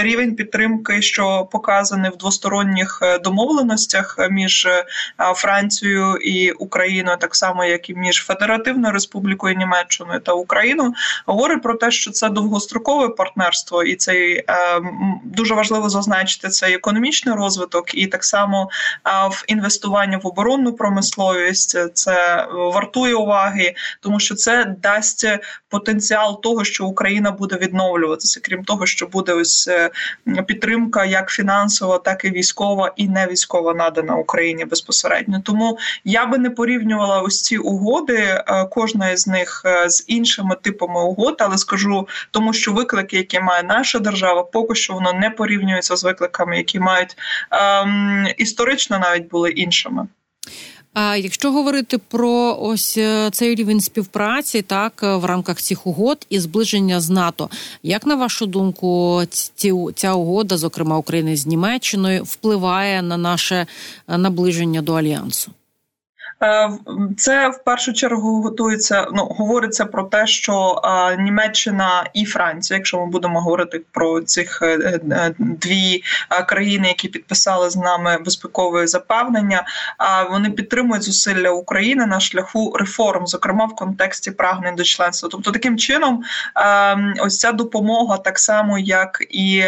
рівень 0.00 0.34
підтримки, 0.34 1.02
що 1.02 1.48
показаний 1.52 2.10
в 2.10 2.16
двосторонніх 2.16 2.98
е, 3.02 3.18
домовленостях 3.18 4.16
між 4.30 4.66
е, 4.66 4.84
Францією 5.34 6.16
і 6.16 6.50
Україною, 6.50 7.16
так 7.20 7.34
само 7.34 7.64
як 7.64 7.90
і 7.90 7.94
між 7.94 8.24
Федеративною 8.24 8.92
Республікою 8.92 9.54
Німеччиною 9.54 10.20
та 10.20 10.32
Україною, 10.32 10.92
говорить 11.26 11.62
про 11.62 11.74
те, 11.74 11.90
що 11.90 12.10
це 12.10 12.28
довгострокове 12.28 13.08
партнерство, 13.08 13.82
і 13.82 13.96
це 13.96 14.44
ем, 14.46 15.20
дуже 15.24 15.54
важливо 15.54 15.88
зазначити 15.88 16.48
цей 16.48 16.74
економічний 16.74 17.34
розвиток, 17.34 17.94
і 17.94 18.06
так 18.06 18.24
само 18.24 18.68
в 19.30 19.44
інвестування 19.46 20.18
в 20.18 20.26
оборонну 20.26 20.72
промисловість 20.72 21.94
це 21.94 22.46
вартує 22.52 23.14
уваги, 23.22 23.74
тому 24.00 24.20
що 24.20 24.34
це 24.34 24.74
дасть 24.82 25.26
потенціал 25.68 26.42
того, 26.42 26.64
що 26.64 26.86
Україна 26.86 27.30
буде 27.30 27.56
відновлюватися, 27.56 28.40
крім 28.42 28.64
того, 28.64 28.86
що 28.86 29.06
буде 29.06 29.32
ось 29.32 29.68
е, 29.68 29.90
підтримка 30.46 31.04
як 31.04 31.30
фінансова, 31.30 31.98
так 31.98 32.24
і 32.24 32.30
військова, 32.30 32.92
і 32.96 33.08
не 33.08 33.26
військова 33.26 33.74
надана 33.74 34.16
Україні 34.16 34.64
безпосередньо. 34.64 35.42
Тому 35.44 35.78
я 36.04 36.26
би 36.26 36.38
не 36.38 36.50
порівнювала 36.50 37.20
ось 37.20 37.42
ці 37.42 37.58
угоди, 37.58 38.16
е, 38.16 38.66
кожна 38.70 39.10
із 39.10 39.26
них 39.26 39.62
е, 39.64 39.90
з 39.90 40.04
іншими 40.06 40.56
типами 40.62 41.00
угод, 41.00 41.36
але 41.38 41.58
скажу 41.58 42.08
тому, 42.30 42.52
що 42.52 42.72
виклики, 42.72 43.16
які 43.16 43.40
має 43.40 43.62
наша 43.62 43.98
держава, 43.98 44.42
поки 44.42 44.74
що 44.74 44.92
воно 44.92 45.12
не 45.12 45.30
порівнюється 45.30 45.96
з 45.96 46.04
викликами, 46.04 46.56
які 46.56 46.80
мають 46.80 47.16
ем, 47.50 48.26
історично 48.36 48.98
навіть 48.98 49.28
були 49.28 49.50
іншими. 49.50 50.06
А 50.94 51.16
якщо 51.16 51.52
говорити 51.52 51.98
про 51.98 52.58
ось 52.60 52.96
е, 52.98 53.30
цей 53.32 53.54
рівень 53.54 53.80
співпраці, 53.80 54.62
так 54.62 55.00
е, 55.02 55.16
в 55.16 55.24
рамках 55.24 55.62
цих 55.62 55.86
угод 55.86 56.26
і 56.28 56.40
зближення 56.40 57.00
з 57.00 57.10
НАТО, 57.10 57.50
як 57.82 58.06
на 58.06 58.14
вашу 58.14 58.46
думку, 58.46 59.22
ці, 59.30 59.72
ця 59.94 60.14
угода, 60.14 60.56
зокрема 60.56 60.98
України 60.98 61.36
з 61.36 61.46
Німеччиною, 61.46 62.24
впливає 62.24 63.02
на 63.02 63.16
наше 63.16 63.66
е, 64.08 64.18
наближення 64.18 64.82
до 64.82 64.94
альянсу? 64.94 65.52
Е, 66.42 66.70
це 67.16 67.48
в 67.48 67.64
першу 67.64 67.92
чергу 67.92 68.42
готується. 68.42 69.06
Ну 69.12 69.24
говориться 69.24 69.86
про 69.86 70.02
те, 70.02 70.26
що 70.26 70.82
Німеччина 71.18 72.10
і 72.14 72.24
Франція, 72.24 72.76
якщо 72.76 72.98
ми 72.98 73.06
будемо 73.06 73.40
говорити 73.40 73.80
про 73.92 74.20
цих 74.20 74.62
е, 74.62 75.00
е, 75.10 75.34
дві 75.38 76.02
країни, 76.48 76.88
які 76.88 77.08
підписали 77.08 77.70
з 77.70 77.76
нами 77.76 78.18
безпекове 78.24 78.86
запевнення, 78.86 79.64
вони 80.30 80.50
підтримують 80.50 81.02
зусилля 81.02 81.50
України 81.50 82.06
на 82.06 82.20
шляху 82.20 82.76
реформ, 82.76 83.26
зокрема 83.26 83.64
в 83.64 83.74
контексті 83.74 84.30
прагнень 84.30 84.74
до 84.74 84.84
членства. 84.84 85.28
Тобто, 85.32 85.50
таким 85.50 85.78
чином, 85.78 86.22
ось 87.20 87.38
ця 87.38 87.52
допомога, 87.52 88.18
так 88.18 88.38
само 88.38 88.78
як 88.78 89.22
і 89.30 89.64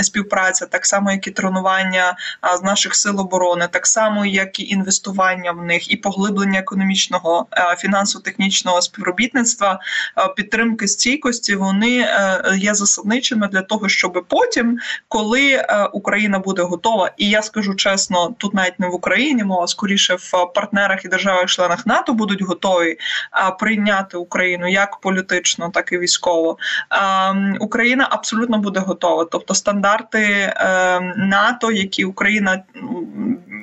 співпраця, 0.00 0.66
так 0.66 0.86
само 0.86 1.12
як 1.12 1.26
і 1.26 1.30
тренування 1.30 2.16
з 2.58 2.62
наших 2.62 2.94
сил 2.94 3.20
оборони, 3.20 3.68
так 3.70 3.86
само 3.86 4.26
як 4.26 4.60
і 4.60 4.68
інвестування 4.68 5.52
в 5.52 5.64
них 5.64 5.83
і 5.90 5.96
поглиблення 5.96 6.58
економічного 6.58 7.46
е, 7.52 7.76
фінансово-технічного 7.76 8.82
співробітництва, 8.82 9.80
е, 10.18 10.28
підтримки 10.36 10.88
стійкості, 10.88 11.56
вони 11.56 11.98
е, 11.98 12.42
є 12.56 12.74
засадничими 12.74 13.48
для 13.48 13.62
того, 13.62 13.88
щоб 13.88 14.24
потім, 14.28 14.78
коли 15.08 15.66
Україна 15.92 16.38
буде 16.38 16.62
готова, 16.62 17.10
і 17.16 17.28
я 17.28 17.42
скажу 17.42 17.74
чесно, 17.74 18.34
тут 18.38 18.54
навіть 18.54 18.80
не 18.80 18.88
в 18.88 18.94
Україні, 18.94 19.44
мова 19.44 19.66
скоріше 19.66 20.14
в 20.14 20.30
партнерах 20.54 21.04
і 21.04 21.08
державах-членах 21.08 21.86
НАТО 21.86 22.12
будуть 22.12 22.42
готові 22.42 22.96
прийняти 23.58 24.16
Україну 24.16 24.68
як 24.68 25.00
політично, 25.00 25.70
так 25.74 25.92
і 25.92 25.98
військово. 25.98 26.58
Україна 27.60 28.08
абсолютно 28.10 28.58
буде 28.58 28.80
готова, 28.80 29.24
тобто 29.24 29.54
стандарти 29.54 30.52
НАТО, 31.16 31.72
які 31.72 32.04
Україна 32.04 32.62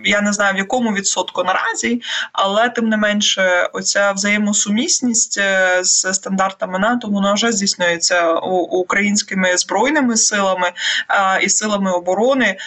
я 0.06 0.22
не 0.22 0.34
знаю 0.34 0.56
в 0.56 0.58
якому 0.58 0.94
відсотку 0.94 1.44
наразі, 1.44 2.02
але 2.34 2.70
тим 2.70 2.90
не 2.90 2.98
менше, 2.98 3.70
оця 3.74 4.12
взаємосумісність 4.12 5.38
е, 5.38 5.80
з 5.84 6.14
стандартами 6.14 6.80
НАТО 6.80 7.08
вона 7.08 7.34
вже 7.34 7.52
здійснюється 7.52 8.34
українськими 8.34 9.58
збройними 9.58 10.18
силами 10.18 10.72
і 11.42 11.50
силами 11.50 11.92
оборони. 11.92 12.58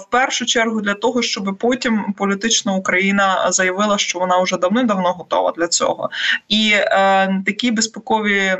в 0.00 0.10
першу 0.10 0.46
чергу 0.46 0.80
для 0.80 0.94
того, 0.94 1.22
щоб 1.22 1.56
потім 1.58 2.14
політична 2.18 2.72
Україна 2.72 3.46
заявила, 3.52 3.98
що 3.98 4.18
вона 4.18 4.38
вже 4.38 4.56
давним-давно 4.56 5.12
готова 5.12 5.52
для 5.56 5.68
цього, 5.68 6.10
і 6.48 6.70
е, 6.74 7.42
такі 7.46 7.70
безпекові 7.70 8.56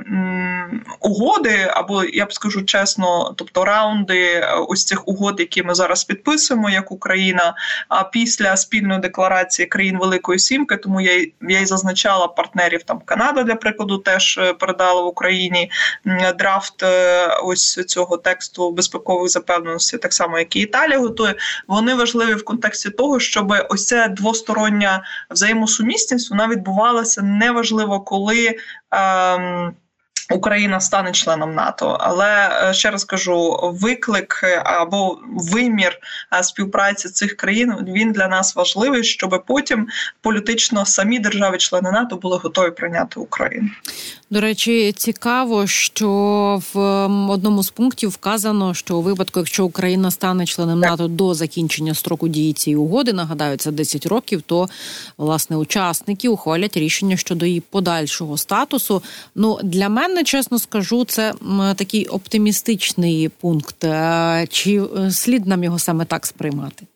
угоди, 1.00 1.70
або 1.70 2.04
я 2.04 2.26
б 2.26 2.32
скажу 2.32 2.64
чесно, 2.64 3.34
тобто 3.36 3.64
раунди 3.64 4.22
е, 4.22 4.54
ось 4.68 4.84
цих 4.84 5.08
угод, 5.08 5.40
які 5.40 5.62
ми 5.62 5.74
зараз 5.74 6.04
підписуємо, 6.04 6.70
як 6.70 6.92
Україна, 6.92 7.54
а 7.88 8.04
після 8.20 8.56
спільної 8.56 9.00
декларації 9.00 9.66
країн 9.66 9.98
Великої 9.98 10.38
Сімки. 10.38 10.76
Тому 10.76 11.00
я 11.00 11.26
я 11.40 11.60
й 11.60 11.66
зазначала 11.66 12.28
партнерів 12.28 12.82
там 12.82 13.00
Канада, 13.04 13.42
для 13.42 13.54
прикладу, 13.54 13.98
теж 13.98 14.40
передала 14.58 15.02
в 15.02 15.06
Україні 15.06 15.70
драфт 16.38 16.84
ось 17.42 17.84
цього 17.86 18.16
тексту 18.16 18.70
безпекових 18.70 19.30
запевненостей, 19.30 20.00
так 20.00 20.12
само 20.12 20.38
як 20.38 20.56
і 20.56 20.60
Італія 20.60 20.98
готує. 20.98 21.34
Вони 21.68 21.94
важливі 21.94 22.34
в 22.34 22.44
контексті 22.44 22.90
того, 22.90 23.20
щоб 23.20 23.54
ось 23.70 23.86
ця 23.86 24.08
двостороння 24.08 25.04
взаємосумісність 25.30 26.30
вона 26.30 26.48
відбувалася 26.48 27.22
неважливо 27.22 28.00
коли. 28.00 28.56
Ем, 28.90 29.74
Україна 30.30 30.80
стане 30.80 31.12
членом 31.12 31.54
НАТО, 31.54 31.96
але 32.00 32.50
е, 32.70 32.74
ще 32.74 32.90
раз 32.90 33.04
кажу, 33.04 33.58
виклик 33.62 34.40
е, 34.44 34.62
або 34.64 35.18
вимір 35.36 35.98
е, 36.38 36.42
співпраці 36.42 37.08
цих 37.08 37.36
країн 37.36 37.74
він 37.88 38.12
для 38.12 38.28
нас 38.28 38.56
важливий, 38.56 39.04
щоб 39.04 39.42
потім 39.46 39.86
політично 40.20 40.86
самі 40.86 41.18
держави-члени 41.18 41.90
НАТО 41.90 42.16
були 42.16 42.36
готові 42.36 42.70
прийняти 42.70 43.20
Україну. 43.20 43.70
До 44.30 44.40
речі, 44.40 44.92
цікаво, 44.92 45.66
що 45.66 46.08
в 46.74 46.80
одному 47.30 47.62
з 47.62 47.70
пунктів 47.70 48.10
вказано, 48.10 48.74
що 48.74 48.96
у 48.96 49.02
випадку, 49.02 49.40
якщо 49.40 49.64
Україна 49.64 50.10
стане 50.10 50.46
членом 50.46 50.80
НАТО 50.80 51.08
до 51.08 51.34
закінчення 51.34 51.94
строку 51.94 52.28
дії 52.28 52.52
цієї 52.52 52.76
угоди, 52.76 53.12
нагадаю, 53.12 53.56
це 53.56 53.70
10 53.70 54.06
років, 54.06 54.42
то 54.42 54.68
власне 55.18 55.56
учасники 55.56 56.28
ухвалять 56.28 56.76
рішення 56.76 57.16
щодо 57.16 57.46
її 57.46 57.60
подальшого 57.60 58.36
статусу. 58.36 59.02
Ну 59.34 59.58
для 59.62 59.88
мене 59.88 59.99
чесно 60.24 60.58
скажу, 60.58 61.04
це 61.04 61.34
такий 61.76 62.06
оптимістичний 62.06 63.28
пункт. 63.28 63.84
Е, 63.84 64.46
чи 64.50 64.82
е, 64.82 65.10
слід 65.10 65.46
нам 65.46 65.64
його 65.64 65.78
саме 65.78 66.04
так 66.04 66.26
сприймати? 66.26 66.86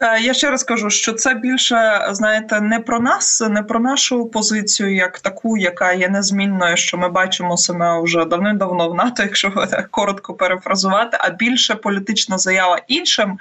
Е, 0.00 0.20
я 0.20 0.34
ще 0.34 0.50
раз 0.50 0.64
кажу, 0.64 0.90
що 0.90 1.12
це 1.12 1.34
більше 1.34 2.08
знаєте 2.10 2.60
не 2.60 2.80
про 2.80 3.00
нас, 3.00 3.40
не 3.50 3.62
про 3.62 3.80
нашу 3.80 4.26
позицію, 4.26 4.94
як 4.94 5.20
таку, 5.20 5.56
яка 5.56 5.92
є 5.92 6.08
незмінною, 6.08 6.76
що 6.76 6.98
ми 6.98 7.08
бачимо 7.08 7.56
себе 7.56 8.02
вже 8.02 8.24
давним-давно 8.24 8.88
в 8.88 8.94
НАТО, 8.94 9.22
якщо 9.22 9.52
коротко 9.90 10.34
перефразувати, 10.34 11.16
а 11.20 11.30
більше 11.30 11.74
політична 11.74 12.38
заява 12.38 12.80
іншим 12.88 13.38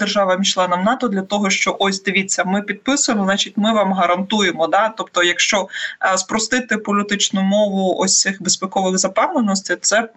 державам-членам 0.00 0.84
НАТО 0.84 1.08
для 1.08 1.22
того, 1.22 1.50
що 1.50 1.76
ось 1.78 2.02
дивіться, 2.02 2.44
ми 2.44 2.62
підписуємо, 2.62 3.24
значить, 3.24 3.56
ми 3.56 3.72
вам 3.72 3.92
гарантуємо. 3.92 4.66
Да, 4.66 4.88
тобто, 4.88 5.22
якщо 5.22 5.68
е, 6.14 6.18
спростити 6.18 6.76
політичну 6.76 7.42
мову 7.42 7.96
ось 7.98 8.20
цих 8.20 8.42
безпекових 8.42 8.98
запевненостей, 8.98 9.76
це 9.80 10.08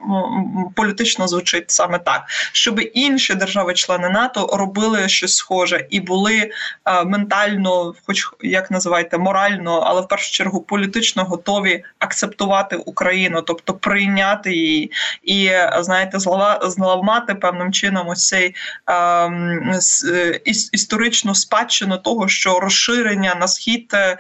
політично 0.75 1.27
звучить 1.27 1.71
саме 1.71 1.99
так, 1.99 2.21
щоб 2.51 2.81
інші 2.93 3.35
держави-члени 3.35 4.09
НАТО 4.09 4.49
робили 4.53 5.09
щось 5.09 5.35
схоже 5.35 5.70
схоже, 5.71 5.85
і 5.89 5.99
були 5.99 6.51
е, 6.85 7.03
ментально, 7.03 7.93
хоч 8.05 8.29
як 8.41 8.71
називаєте, 8.71 9.17
морально, 9.17 9.79
але 9.85 10.01
в 10.01 10.07
першу 10.07 10.31
чергу 10.31 10.61
політично 10.61 11.23
готові 11.23 11.83
акцептувати 11.99 12.75
Україну, 12.75 13.41
тобто 13.41 13.73
прийняти 13.73 14.53
її, 14.53 14.91
і 15.23 15.49
знаєте, 15.79 16.19
зламати 16.61 17.35
певним 17.35 17.71
чином 17.71 18.07
ось 18.07 18.27
цей 18.27 18.55
ем, 18.87 19.71
е, 20.13 20.41
історичну 20.71 21.35
спадщину 21.35 21.97
того, 21.97 22.27
що 22.27 22.59
розширення 22.59 23.35
на 23.35 23.47
схід 23.47 23.93
е, 23.93 24.17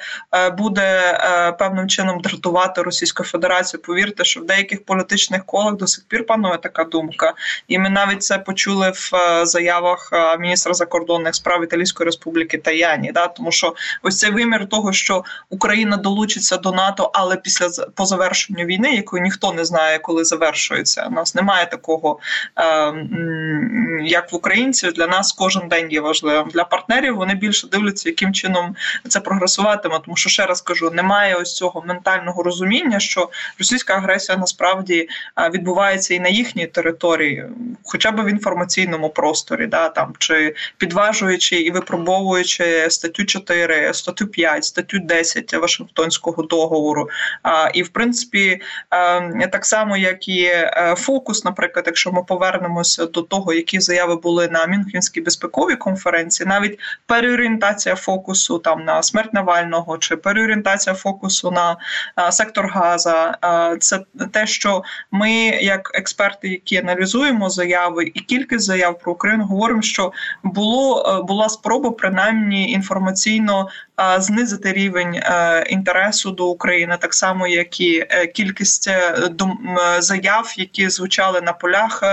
буде 0.49 1.17
певним 1.59 1.87
чином 1.87 2.21
дратувати 2.21 2.81
Російську 2.81 3.23
Федерацію. 3.23 3.81
Повірте, 3.81 4.23
що 4.23 4.39
в 4.39 4.45
деяких 4.45 4.85
політичних 4.85 5.45
колах 5.45 5.75
до 5.75 5.87
сих 5.87 6.03
пір 6.07 6.25
панує 6.25 6.57
така 6.57 6.83
думка, 6.83 7.33
і 7.67 7.79
ми 7.79 7.89
навіть 7.89 8.23
це 8.23 8.37
почули 8.37 8.91
в 8.95 9.11
заявах 9.45 10.11
міністра 10.39 10.73
закордонних 10.73 11.35
Італійської 11.63 12.05
Республіки 12.05 12.57
Таяні, 12.57 13.11
да 13.11 13.27
тому 13.27 13.51
що 13.51 13.75
ось 14.03 14.19
цей 14.19 14.31
вимір 14.31 14.69
того, 14.69 14.93
що 14.93 15.23
Україна 15.49 15.97
долучиться 15.97 16.57
до 16.57 16.71
НАТО, 16.71 17.11
але 17.13 17.35
після 17.35 17.69
по 17.95 18.05
завершенню 18.05 18.65
війни, 18.65 18.95
якої 18.95 19.23
ніхто 19.23 19.53
не 19.53 19.65
знає, 19.65 19.99
коли 19.99 20.25
завершується. 20.25 21.07
У 21.07 21.11
нас 21.11 21.35
немає 21.35 21.65
такого, 21.65 22.19
е, 22.59 22.93
як 24.03 24.31
в 24.31 24.35
українців. 24.35 24.93
Для 24.93 25.07
нас 25.07 25.31
кожен 25.31 25.67
день 25.67 25.91
є 25.91 26.01
важливим. 26.01 26.49
Для 26.53 26.63
партнерів 26.63 27.15
вони 27.15 27.35
більше 27.35 27.67
дивляться, 27.67 28.09
яким 28.09 28.33
чином 28.33 28.75
це 29.07 29.19
прогресуватиме. 29.19 29.99
Тому 30.05 30.17
що 30.17 30.29
ще 30.29 30.45
раз 30.45 30.61
кажу, 30.61 30.91
немає 30.91 31.35
ось 31.35 31.55
цього 31.55 31.83
ментального 31.87 32.43
розуміння, 32.43 32.99
що 32.99 33.29
російська 33.59 33.93
агресія 33.93 34.37
насправді 34.37 35.09
е, 35.37 35.49
відбувається 35.49 36.13
і 36.13 36.19
на 36.19 36.29
їхній 36.29 36.67
території, 36.67 37.45
хоча 37.83 38.11
б 38.11 38.23
в 38.23 38.29
інформаційному 38.29 39.09
просторі, 39.09 39.67
да 39.67 39.89
там 39.89 40.13
чи 40.19 40.55
підважує 40.77 41.30
порушуючи 41.31 41.55
і 41.55 41.71
випробовуючи 41.71 42.89
статтю 42.89 43.25
4, 43.25 43.93
статтю 43.93 44.27
5, 44.27 44.63
статтю 44.63 44.99
10 44.99 45.53
Вашингтонського 45.53 46.43
договору. 46.43 47.09
І 47.73 47.83
в 47.83 47.89
принципі, 47.89 48.61
так 49.51 49.65
само 49.65 49.97
як 49.97 50.27
і 50.27 50.43
е, 50.43 50.95
фокус, 50.97 51.45
наприклад, 51.45 51.83
якщо 51.87 52.11
ми 52.11 52.23
повернемося 52.23 53.05
до 53.05 53.21
того, 53.21 53.53
які 53.53 53.79
заяви 53.79 54.15
були 54.15 54.47
на 54.47 54.67
Мюнхенській 54.67 55.21
безпековій 55.21 55.75
конференції, 55.75 56.47
навіть 56.47 56.79
переорієнтація 57.05 57.95
фокусу 57.95 58.59
там 58.59 58.85
на 58.85 59.03
смерть 59.03 59.33
Навального 59.33 59.97
чи 59.97 60.15
переорієнтація 60.15 60.95
фокусу 60.95 61.51
на 61.51 61.77
сектор 62.31 62.67
Газа, 62.67 63.37
це 63.79 63.99
те, 64.33 64.47
що 64.47 64.83
ми, 65.11 65.31
як 65.61 65.91
експерти, 65.93 66.49
які 66.49 66.77
аналізуємо 66.77 67.49
заяви 67.49 68.11
і 68.13 68.19
кількість 68.19 68.65
заяв 68.65 68.99
про 68.99 69.11
Україну, 69.11 69.45
говоримо, 69.45 69.81
що 69.81 70.11
було 70.43 71.19
е, 71.19 71.20
була 71.21 71.49
спроба 71.49 71.91
принаймні 71.91 72.71
інформаційно 72.71 73.67
знизити 74.17 74.73
рівень 74.73 75.15
е, 75.15 75.63
інтересу 75.69 76.31
до 76.31 76.47
України, 76.47 76.97
так 77.01 77.13
само 77.13 77.47
як 77.47 77.79
і 77.79 78.05
е, 78.09 78.27
кількість 78.27 78.87
е, 78.87 79.15
заяв, 79.99 80.53
які 80.57 80.89
звучали 80.89 81.41
на 81.41 81.53
полях 81.53 82.03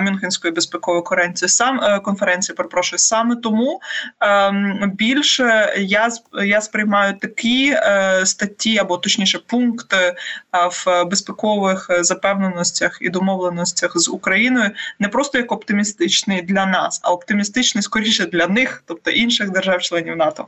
Мюнхенської 0.00 0.54
безпекової 0.54 1.02
конференції. 1.02 1.48
Сам 1.48 2.02
конференції 2.02 2.56
перепрошую 2.56 2.98
саме 2.98 3.36
тому 3.36 3.80
ем, 4.20 4.92
більше 4.94 5.74
я 5.78 6.08
я 6.44 6.60
сприймаю 6.60 7.14
такі 7.20 7.76
статті 8.24 8.78
або 8.78 8.96
точніше 8.96 9.38
пункти 9.38 10.14
в 10.52 11.04
безпекових 11.04 11.90
запевненостях 12.00 12.98
і 13.00 13.08
домовленостях 13.08 13.92
з 13.94 14.08
Україною 14.08 14.70
не 14.98 15.08
просто 15.08 15.38
як 15.38 15.52
оптимістичний 15.52 16.42
для 16.42 16.66
нас, 16.66 17.00
а 17.02 17.12
оптимістичний 17.12 17.82
скоріше 17.82 18.26
для 18.26 18.46
них, 18.46 18.82
тобто 18.86 19.10
інших 19.10 19.50
держав-членів 19.50 20.16
НАТО. 20.16 20.46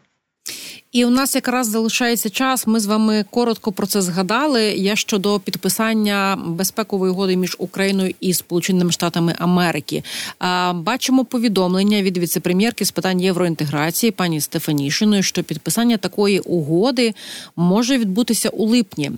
І 0.94 1.04
у 1.04 1.10
нас 1.10 1.34
якраз 1.34 1.68
залишається 1.68 2.30
час. 2.30 2.66
Ми 2.66 2.80
з 2.80 2.86
вами 2.86 3.24
коротко 3.30 3.72
про 3.72 3.86
це 3.86 4.02
згадали. 4.02 4.62
Я 4.62 4.96
щодо 4.96 5.40
підписання 5.40 6.38
безпекової 6.46 7.12
угоди 7.12 7.36
між 7.36 7.56
Україною 7.58 8.14
і 8.20 8.34
Сполученими 8.34 8.92
Штатами 8.92 9.34
Америки. 9.38 10.02
Бачимо 10.74 11.24
повідомлення 11.24 12.02
від 12.02 12.18
віцепрем'єрки 12.18 12.84
з 12.84 12.90
питань 12.90 13.20
євроінтеграції 13.20 14.10
пані 14.10 14.40
Стефанішиної, 14.40 15.22
що 15.22 15.42
підписання 15.42 15.96
такої 15.96 16.40
угоди 16.40 17.14
може 17.56 17.98
відбутися 17.98 18.48
у 18.48 18.66
липні. 18.66 19.10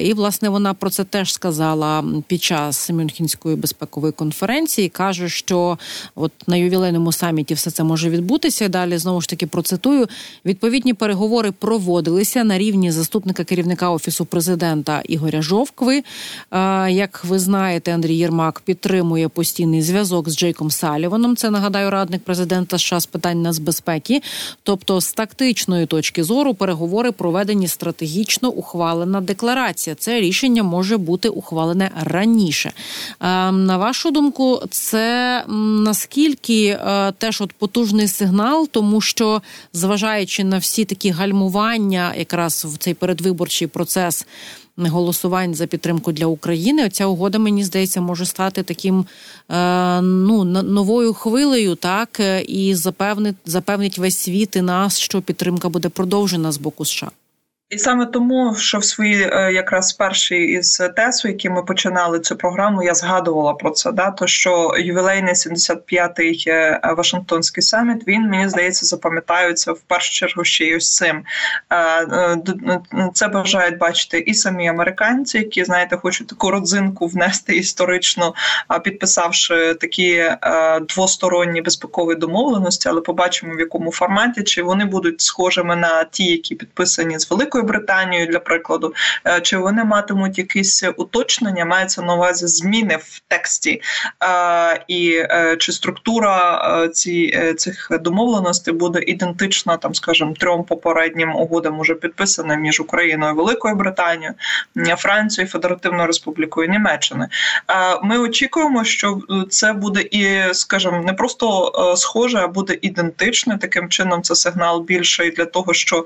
І 0.00 0.12
власне 0.14 0.48
вона 0.48 0.74
про 0.74 0.90
це 0.90 1.04
теж 1.04 1.32
сказала 1.32 2.04
під 2.26 2.42
час 2.42 2.90
Мюнхенської 2.90 3.56
безпекової 3.56 4.12
конференції. 4.12 4.88
каже, 4.88 5.28
що 5.28 5.78
от 6.14 6.32
на 6.46 6.56
ювілейному 6.56 7.12
саміті 7.12 7.54
все 7.54 7.70
це 7.70 7.84
може 7.84 8.10
відбутися. 8.10 8.68
Далі 8.68 8.98
знову 8.98 9.20
ж 9.20 9.28
таки 9.28 9.46
процитую 9.46 10.08
відповідні 10.44 10.94
переговори 10.94 11.13
переговори 11.14 11.52
проводилися 11.52 12.44
на 12.44 12.58
рівні 12.58 12.90
заступника 12.90 13.44
керівника 13.44 13.90
офісу 13.90 14.24
президента 14.24 15.02
Ігоря 15.04 15.42
Жовкви. 15.42 16.02
Як 16.88 17.24
ви 17.24 17.38
знаєте, 17.38 17.94
Андрій 17.94 18.16
Єрмак 18.16 18.60
підтримує 18.60 19.28
постійний 19.28 19.82
зв'язок 19.82 20.28
з 20.28 20.36
Джейком 20.36 20.70
Саліваном. 20.70 21.36
Це 21.36 21.50
нагадаю 21.50 21.90
радник 21.90 22.24
президента 22.24 22.78
США 22.78 23.00
з 23.00 23.06
питань 23.06 23.42
нацбезпеки. 23.42 24.22
Тобто, 24.62 25.00
з 25.00 25.12
тактичної 25.12 25.86
точки 25.86 26.24
зору 26.24 26.54
переговори 26.54 27.12
проведені 27.12 27.68
стратегічно 27.68 28.48
ухвалена 28.48 29.20
декларація. 29.20 29.96
Це 29.96 30.20
рішення 30.20 30.62
може 30.62 30.96
бути 30.96 31.28
ухвалене 31.28 31.90
раніше. 32.00 32.72
На 33.52 33.76
вашу 33.76 34.10
думку, 34.10 34.62
це 34.70 35.44
наскільки 35.48 36.78
теж 37.18 37.40
от 37.40 37.52
потужний 37.52 38.08
сигнал, 38.08 38.68
тому 38.70 39.00
що 39.00 39.42
зважаючи 39.72 40.44
на 40.44 40.58
всі 40.58 40.84
такі 40.84 41.03
такі 41.04 41.16
гальмування, 41.16 42.14
якраз 42.14 42.64
в 42.64 42.78
цей 42.78 42.94
передвиборчий 42.94 43.68
процес 43.68 44.26
голосувань 44.76 45.54
за 45.54 45.66
підтримку 45.66 46.12
для 46.12 46.26
України. 46.26 46.86
Оця 46.86 47.06
угода, 47.06 47.38
мені 47.38 47.64
здається, 47.64 48.00
може 48.00 48.26
стати 48.26 48.62
таким 48.62 49.06
е, 49.50 50.00
ну 50.00 50.44
новою 50.44 51.14
хвилею, 51.14 51.74
так 51.74 52.20
і 52.46 52.74
запевнить 52.74 53.36
запевнить 53.44 53.98
весь 53.98 54.18
світ 54.18 54.56
і 54.56 54.62
нас, 54.62 54.98
що 54.98 55.22
підтримка 55.22 55.68
буде 55.68 55.88
продовжена 55.88 56.52
з 56.52 56.58
боку 56.58 56.84
США. 56.84 57.10
І 57.70 57.78
саме 57.78 58.06
тому, 58.06 58.54
що 58.54 58.78
в 58.78 58.84
своїй 58.84 59.30
е, 59.32 59.52
якраз 59.52 59.92
першій 59.92 60.36
із 60.36 60.82
тесу, 60.96 61.28
які 61.28 61.50
ми 61.50 61.62
починали 61.62 62.20
цю 62.20 62.36
програму, 62.36 62.82
я 62.82 62.94
згадувала 62.94 63.54
про 63.54 63.70
це. 63.70 63.92
Да, 63.92 64.10
то 64.10 64.26
що 64.26 64.74
ювілейний 64.78 65.34
75-й 65.34 66.44
е, 66.46 66.80
Вашингтонський 66.96 67.62
саміт 67.62 68.08
він 68.08 68.22
мені 68.22 68.48
здається 68.48 68.86
запам'ятаються 68.86 69.72
в 69.72 69.80
першу 69.80 70.12
чергу 70.12 70.44
ще 70.44 70.64
й 70.64 70.76
ось 70.76 70.96
цим. 70.96 71.22
Е, 71.72 72.36
це 73.14 73.28
бажають 73.28 73.78
бачити 73.78 74.18
і 74.18 74.34
самі 74.34 74.68
американці, 74.68 75.38
які 75.38 75.64
знаєте, 75.64 75.96
хочуть 75.96 76.26
таку 76.26 76.50
родзинку 76.50 77.06
внести 77.06 77.56
історично, 77.56 78.34
підписавши 78.84 79.74
такі 79.74 80.24
двосторонні 80.88 81.62
безпекові 81.62 82.14
домовленості, 82.14 82.88
але 82.88 83.00
побачимо 83.00 83.54
в 83.54 83.60
якому 83.60 83.92
форматі 83.92 84.42
чи 84.42 84.62
вони 84.62 84.84
будуть 84.84 85.20
схожими 85.20 85.76
на 85.76 86.04
ті, 86.04 86.24
які 86.24 86.54
підписані 86.54 87.18
з 87.18 87.30
великою. 87.30 87.63
Великою 87.64 87.84
Британією, 87.84 88.26
для 88.26 88.38
прикладу, 88.38 88.94
е, 89.26 89.40
чи 89.40 89.56
вони 89.56 89.84
матимуть 89.84 90.38
якісь 90.38 90.84
уточнення, 90.96 91.64
мається 91.64 92.02
на 92.02 92.14
увазі 92.14 92.46
зміни 92.46 92.96
в 92.96 93.20
тексті, 93.28 93.82
е, 94.22 94.84
і 94.88 95.10
е, 95.16 95.56
чи 95.58 95.72
структура 95.72 96.88
ці 96.92 97.54
цих 97.56 97.88
домовленостей 98.00 98.74
буде 98.74 99.00
ідентична, 99.06 99.76
там, 99.76 99.94
скажімо, 99.94 100.34
трьом 100.38 100.64
попереднім 100.64 101.36
угодам 101.36 101.78
уже 101.78 101.94
підписаним 101.94 102.60
між 102.60 102.80
Україною, 102.80 103.34
Великою 103.34 103.74
Британією, 103.74 104.34
Францією, 104.96 105.50
Федеративною 105.50 106.06
Республікою 106.06 106.68
Німеччини. 106.68 107.28
Ми 108.02 108.18
очікуємо, 108.18 108.84
що 108.84 109.18
це 109.50 109.72
буде 109.72 110.00
і, 110.00 110.54
скажімо, 110.54 111.02
не 111.06 111.12
просто 111.12 111.72
схоже, 111.96 112.38
а 112.38 112.48
буде 112.48 112.78
ідентичне. 112.82 113.58
Таким 113.58 113.88
чином, 113.88 114.22
це 114.22 114.34
сигнал 114.34 114.80
більший 114.80 115.30
для 115.30 115.44
того, 115.44 115.74
що 115.74 116.04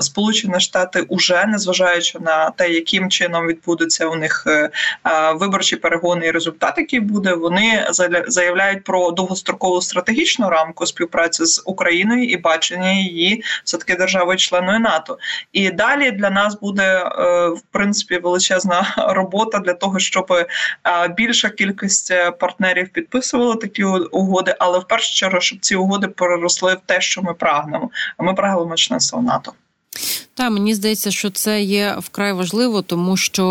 Сполучені 0.00 0.52
Штати 0.60 1.00
уже 1.08 1.46
незважаючи 1.46 2.18
на 2.18 2.50
те, 2.50 2.70
яким 2.70 3.10
чином 3.10 3.46
відбудуться 3.46 4.06
у 4.06 4.16
них 4.16 4.44
е, 4.46 4.70
виборчі 5.34 5.76
перегони 5.76 6.26
і 6.26 6.30
результат, 6.30 6.74
який 6.78 7.00
буде, 7.00 7.34
вони 7.34 7.86
заявляють 8.26 8.84
про 8.84 9.10
довгострокову 9.10 9.80
стратегічну 9.80 10.48
рамку 10.48 10.86
співпраці 10.86 11.44
з 11.44 11.62
Україною 11.64 12.24
і 12.24 12.36
бачення 12.36 12.92
її 12.92 13.44
все 13.64 13.78
таки 13.78 13.94
державою 13.96 14.38
членою 14.38 14.80
НАТО. 14.80 15.18
І 15.52 15.70
далі 15.70 16.10
для 16.10 16.30
нас 16.30 16.60
буде 16.60 16.82
е, 16.82 17.48
в 17.48 17.62
принципі 17.70 18.18
величезна 18.18 18.94
робота 19.08 19.58
для 19.58 19.74
того, 19.74 19.98
щоб 19.98 20.32
е, 20.32 20.46
більша 21.08 21.48
кількість 21.48 22.12
партнерів 22.40 22.88
підписували 22.88 23.56
такі 23.56 23.84
угоди, 23.84 24.54
але 24.58 24.78
в 24.78 24.84
першу 24.84 25.14
чергу, 25.14 25.40
щоб 25.40 25.58
ці 25.60 25.76
угоди 25.76 26.08
переросли 26.08 26.74
в 26.74 26.80
те, 26.86 27.00
що 27.00 27.22
ми 27.22 27.34
прагнемо. 27.34 27.90
А 28.16 28.22
ми 28.22 28.34
прагнемо 28.34 28.76
членство 28.76 29.22
НАТО. 29.22 29.52
Та 30.40 30.50
мені 30.50 30.74
здається, 30.74 31.10
що 31.10 31.30
це 31.30 31.62
є 31.62 31.96
вкрай 31.98 32.32
важливо, 32.32 32.82
тому 32.82 33.16
що 33.16 33.44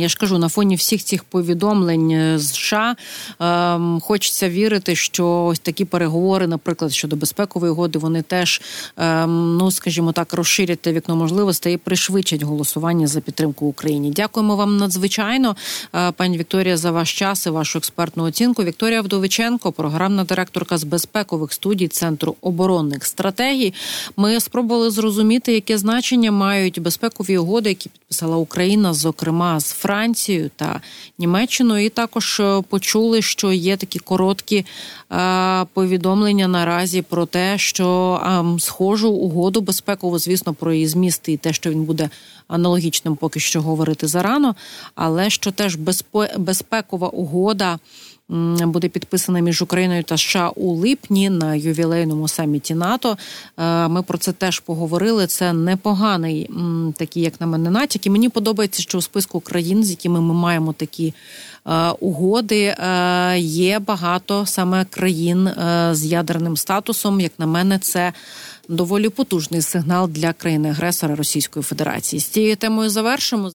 я 0.00 0.08
ж 0.08 0.16
кажу 0.16 0.38
на 0.38 0.48
фоні 0.48 0.76
всіх 0.76 1.04
цих 1.04 1.24
повідомлень 1.24 2.10
е, 2.10 2.38
з 2.38 2.52
США 2.52 2.96
ем, 3.40 4.00
хочеться 4.02 4.48
вірити, 4.48 4.96
що 4.96 5.44
ось 5.44 5.58
такі 5.58 5.84
переговори, 5.84 6.46
наприклад, 6.46 6.92
щодо 6.92 7.16
безпекової 7.16 7.72
угоди, 7.72 7.98
вони 7.98 8.22
теж 8.22 8.62
ем, 8.96 9.56
ну 9.56 9.70
скажімо 9.70 10.12
так, 10.12 10.32
розширять 10.32 10.80
те 10.80 10.92
вікно 10.92 11.16
можливостей 11.16 11.74
і 11.74 11.76
пришвидшать 11.76 12.42
голосування 12.42 13.06
за 13.06 13.20
підтримку 13.20 13.66
Україні. 13.66 14.10
Дякуємо 14.10 14.56
вам 14.56 14.76
надзвичайно, 14.76 15.56
е, 15.94 16.12
пані 16.12 16.38
Вікторія, 16.38 16.76
за 16.76 16.90
ваш 16.90 17.18
час 17.18 17.46
і 17.46 17.50
вашу 17.50 17.78
експертну 17.78 18.24
оцінку. 18.24 18.64
Вікторія 18.64 19.02
Вдовиченко, 19.02 19.72
програмна 19.72 20.24
директорка 20.24 20.78
з 20.78 20.84
безпекових 20.84 21.52
студій 21.52 21.88
Центру 21.88 22.36
оборонних 22.40 23.06
стратегій. 23.06 23.74
Ми 24.16 24.40
спробували 24.40 24.90
зрозуміти, 24.90 25.54
яке 25.54 25.78
значення 25.82 26.32
мають 26.32 26.78
безпекові 26.78 27.38
угоди, 27.38 27.68
які 27.68 27.88
підписала 27.88 28.36
Україна, 28.36 28.94
зокрема 28.94 29.60
з 29.60 29.72
Францією 29.72 30.50
та 30.56 30.80
Німеччиною. 31.18 31.84
І 31.84 31.88
також 31.88 32.40
е, 32.40 32.62
почули, 32.68 33.22
що 33.22 33.52
є 33.52 33.76
такі 33.76 33.98
короткі 33.98 34.64
е, 35.12 35.64
повідомлення 35.74 36.48
наразі 36.48 37.02
про 37.02 37.26
те, 37.26 37.58
що 37.58 37.86
е, 38.56 38.60
схожу 38.60 39.10
угоду 39.10 39.60
безпекову, 39.60 40.18
звісно, 40.18 40.54
про 40.54 40.72
її 40.72 40.86
зміст 40.86 41.28
і 41.28 41.36
те, 41.36 41.52
що 41.52 41.70
він 41.70 41.84
буде 41.84 42.10
аналогічним, 42.48 43.16
поки 43.16 43.40
що 43.40 43.62
говорити 43.62 44.06
зарано, 44.06 44.54
але 44.94 45.30
що 45.30 45.50
теж 45.50 45.78
безпекова 46.38 47.08
угода 47.08 47.78
буде 48.66 48.88
підписана 48.88 49.40
між 49.40 49.62
Україною 49.62 50.02
та 50.02 50.16
США 50.16 50.48
у 50.48 50.74
липні 50.74 51.30
на 51.30 51.54
ювілейному 51.54 52.28
саміті 52.28 52.74
НАТО. 52.74 53.18
Е, 53.58 53.88
ми 53.88 54.02
про 54.02 54.18
це 54.18 54.32
теж 54.32 54.60
поговорили. 54.60 55.26
Це 55.26 55.52
непоганий 55.52 56.50
такий, 56.96 57.22
як 57.22 57.40
на 57.40 57.46
мене, 57.46 57.70
натяк. 57.70 58.06
І 58.06 58.10
Мені 58.10 58.28
подобається, 58.28 58.82
що 58.82 58.98
у 58.98 59.02
списку 59.02 59.40
країн, 59.40 59.84
з 59.84 59.90
якими 59.90 60.20
ми 60.20 60.34
маємо 60.34 60.72
такі 60.72 61.14
е, 61.66 61.88
угоди, 61.88 62.60
е, 62.62 63.38
є 63.38 63.78
багато 63.78 64.46
саме 64.46 64.84
країн 64.84 65.50
з 65.92 66.04
ядерним 66.04 66.56
статусом. 66.56 67.20
Як 67.20 67.32
на 67.38 67.46
мене, 67.46 67.78
це 67.78 68.12
доволі 68.68 69.08
потужний 69.08 69.62
сигнал 69.62 70.08
для 70.08 70.32
країни 70.32 70.70
агресора 70.70 71.14
Російської 71.14 71.62
Федерації. 71.62 72.20
З 72.20 72.24
цією 72.24 72.56
темою 72.56 72.90
завершимо. 72.90 73.50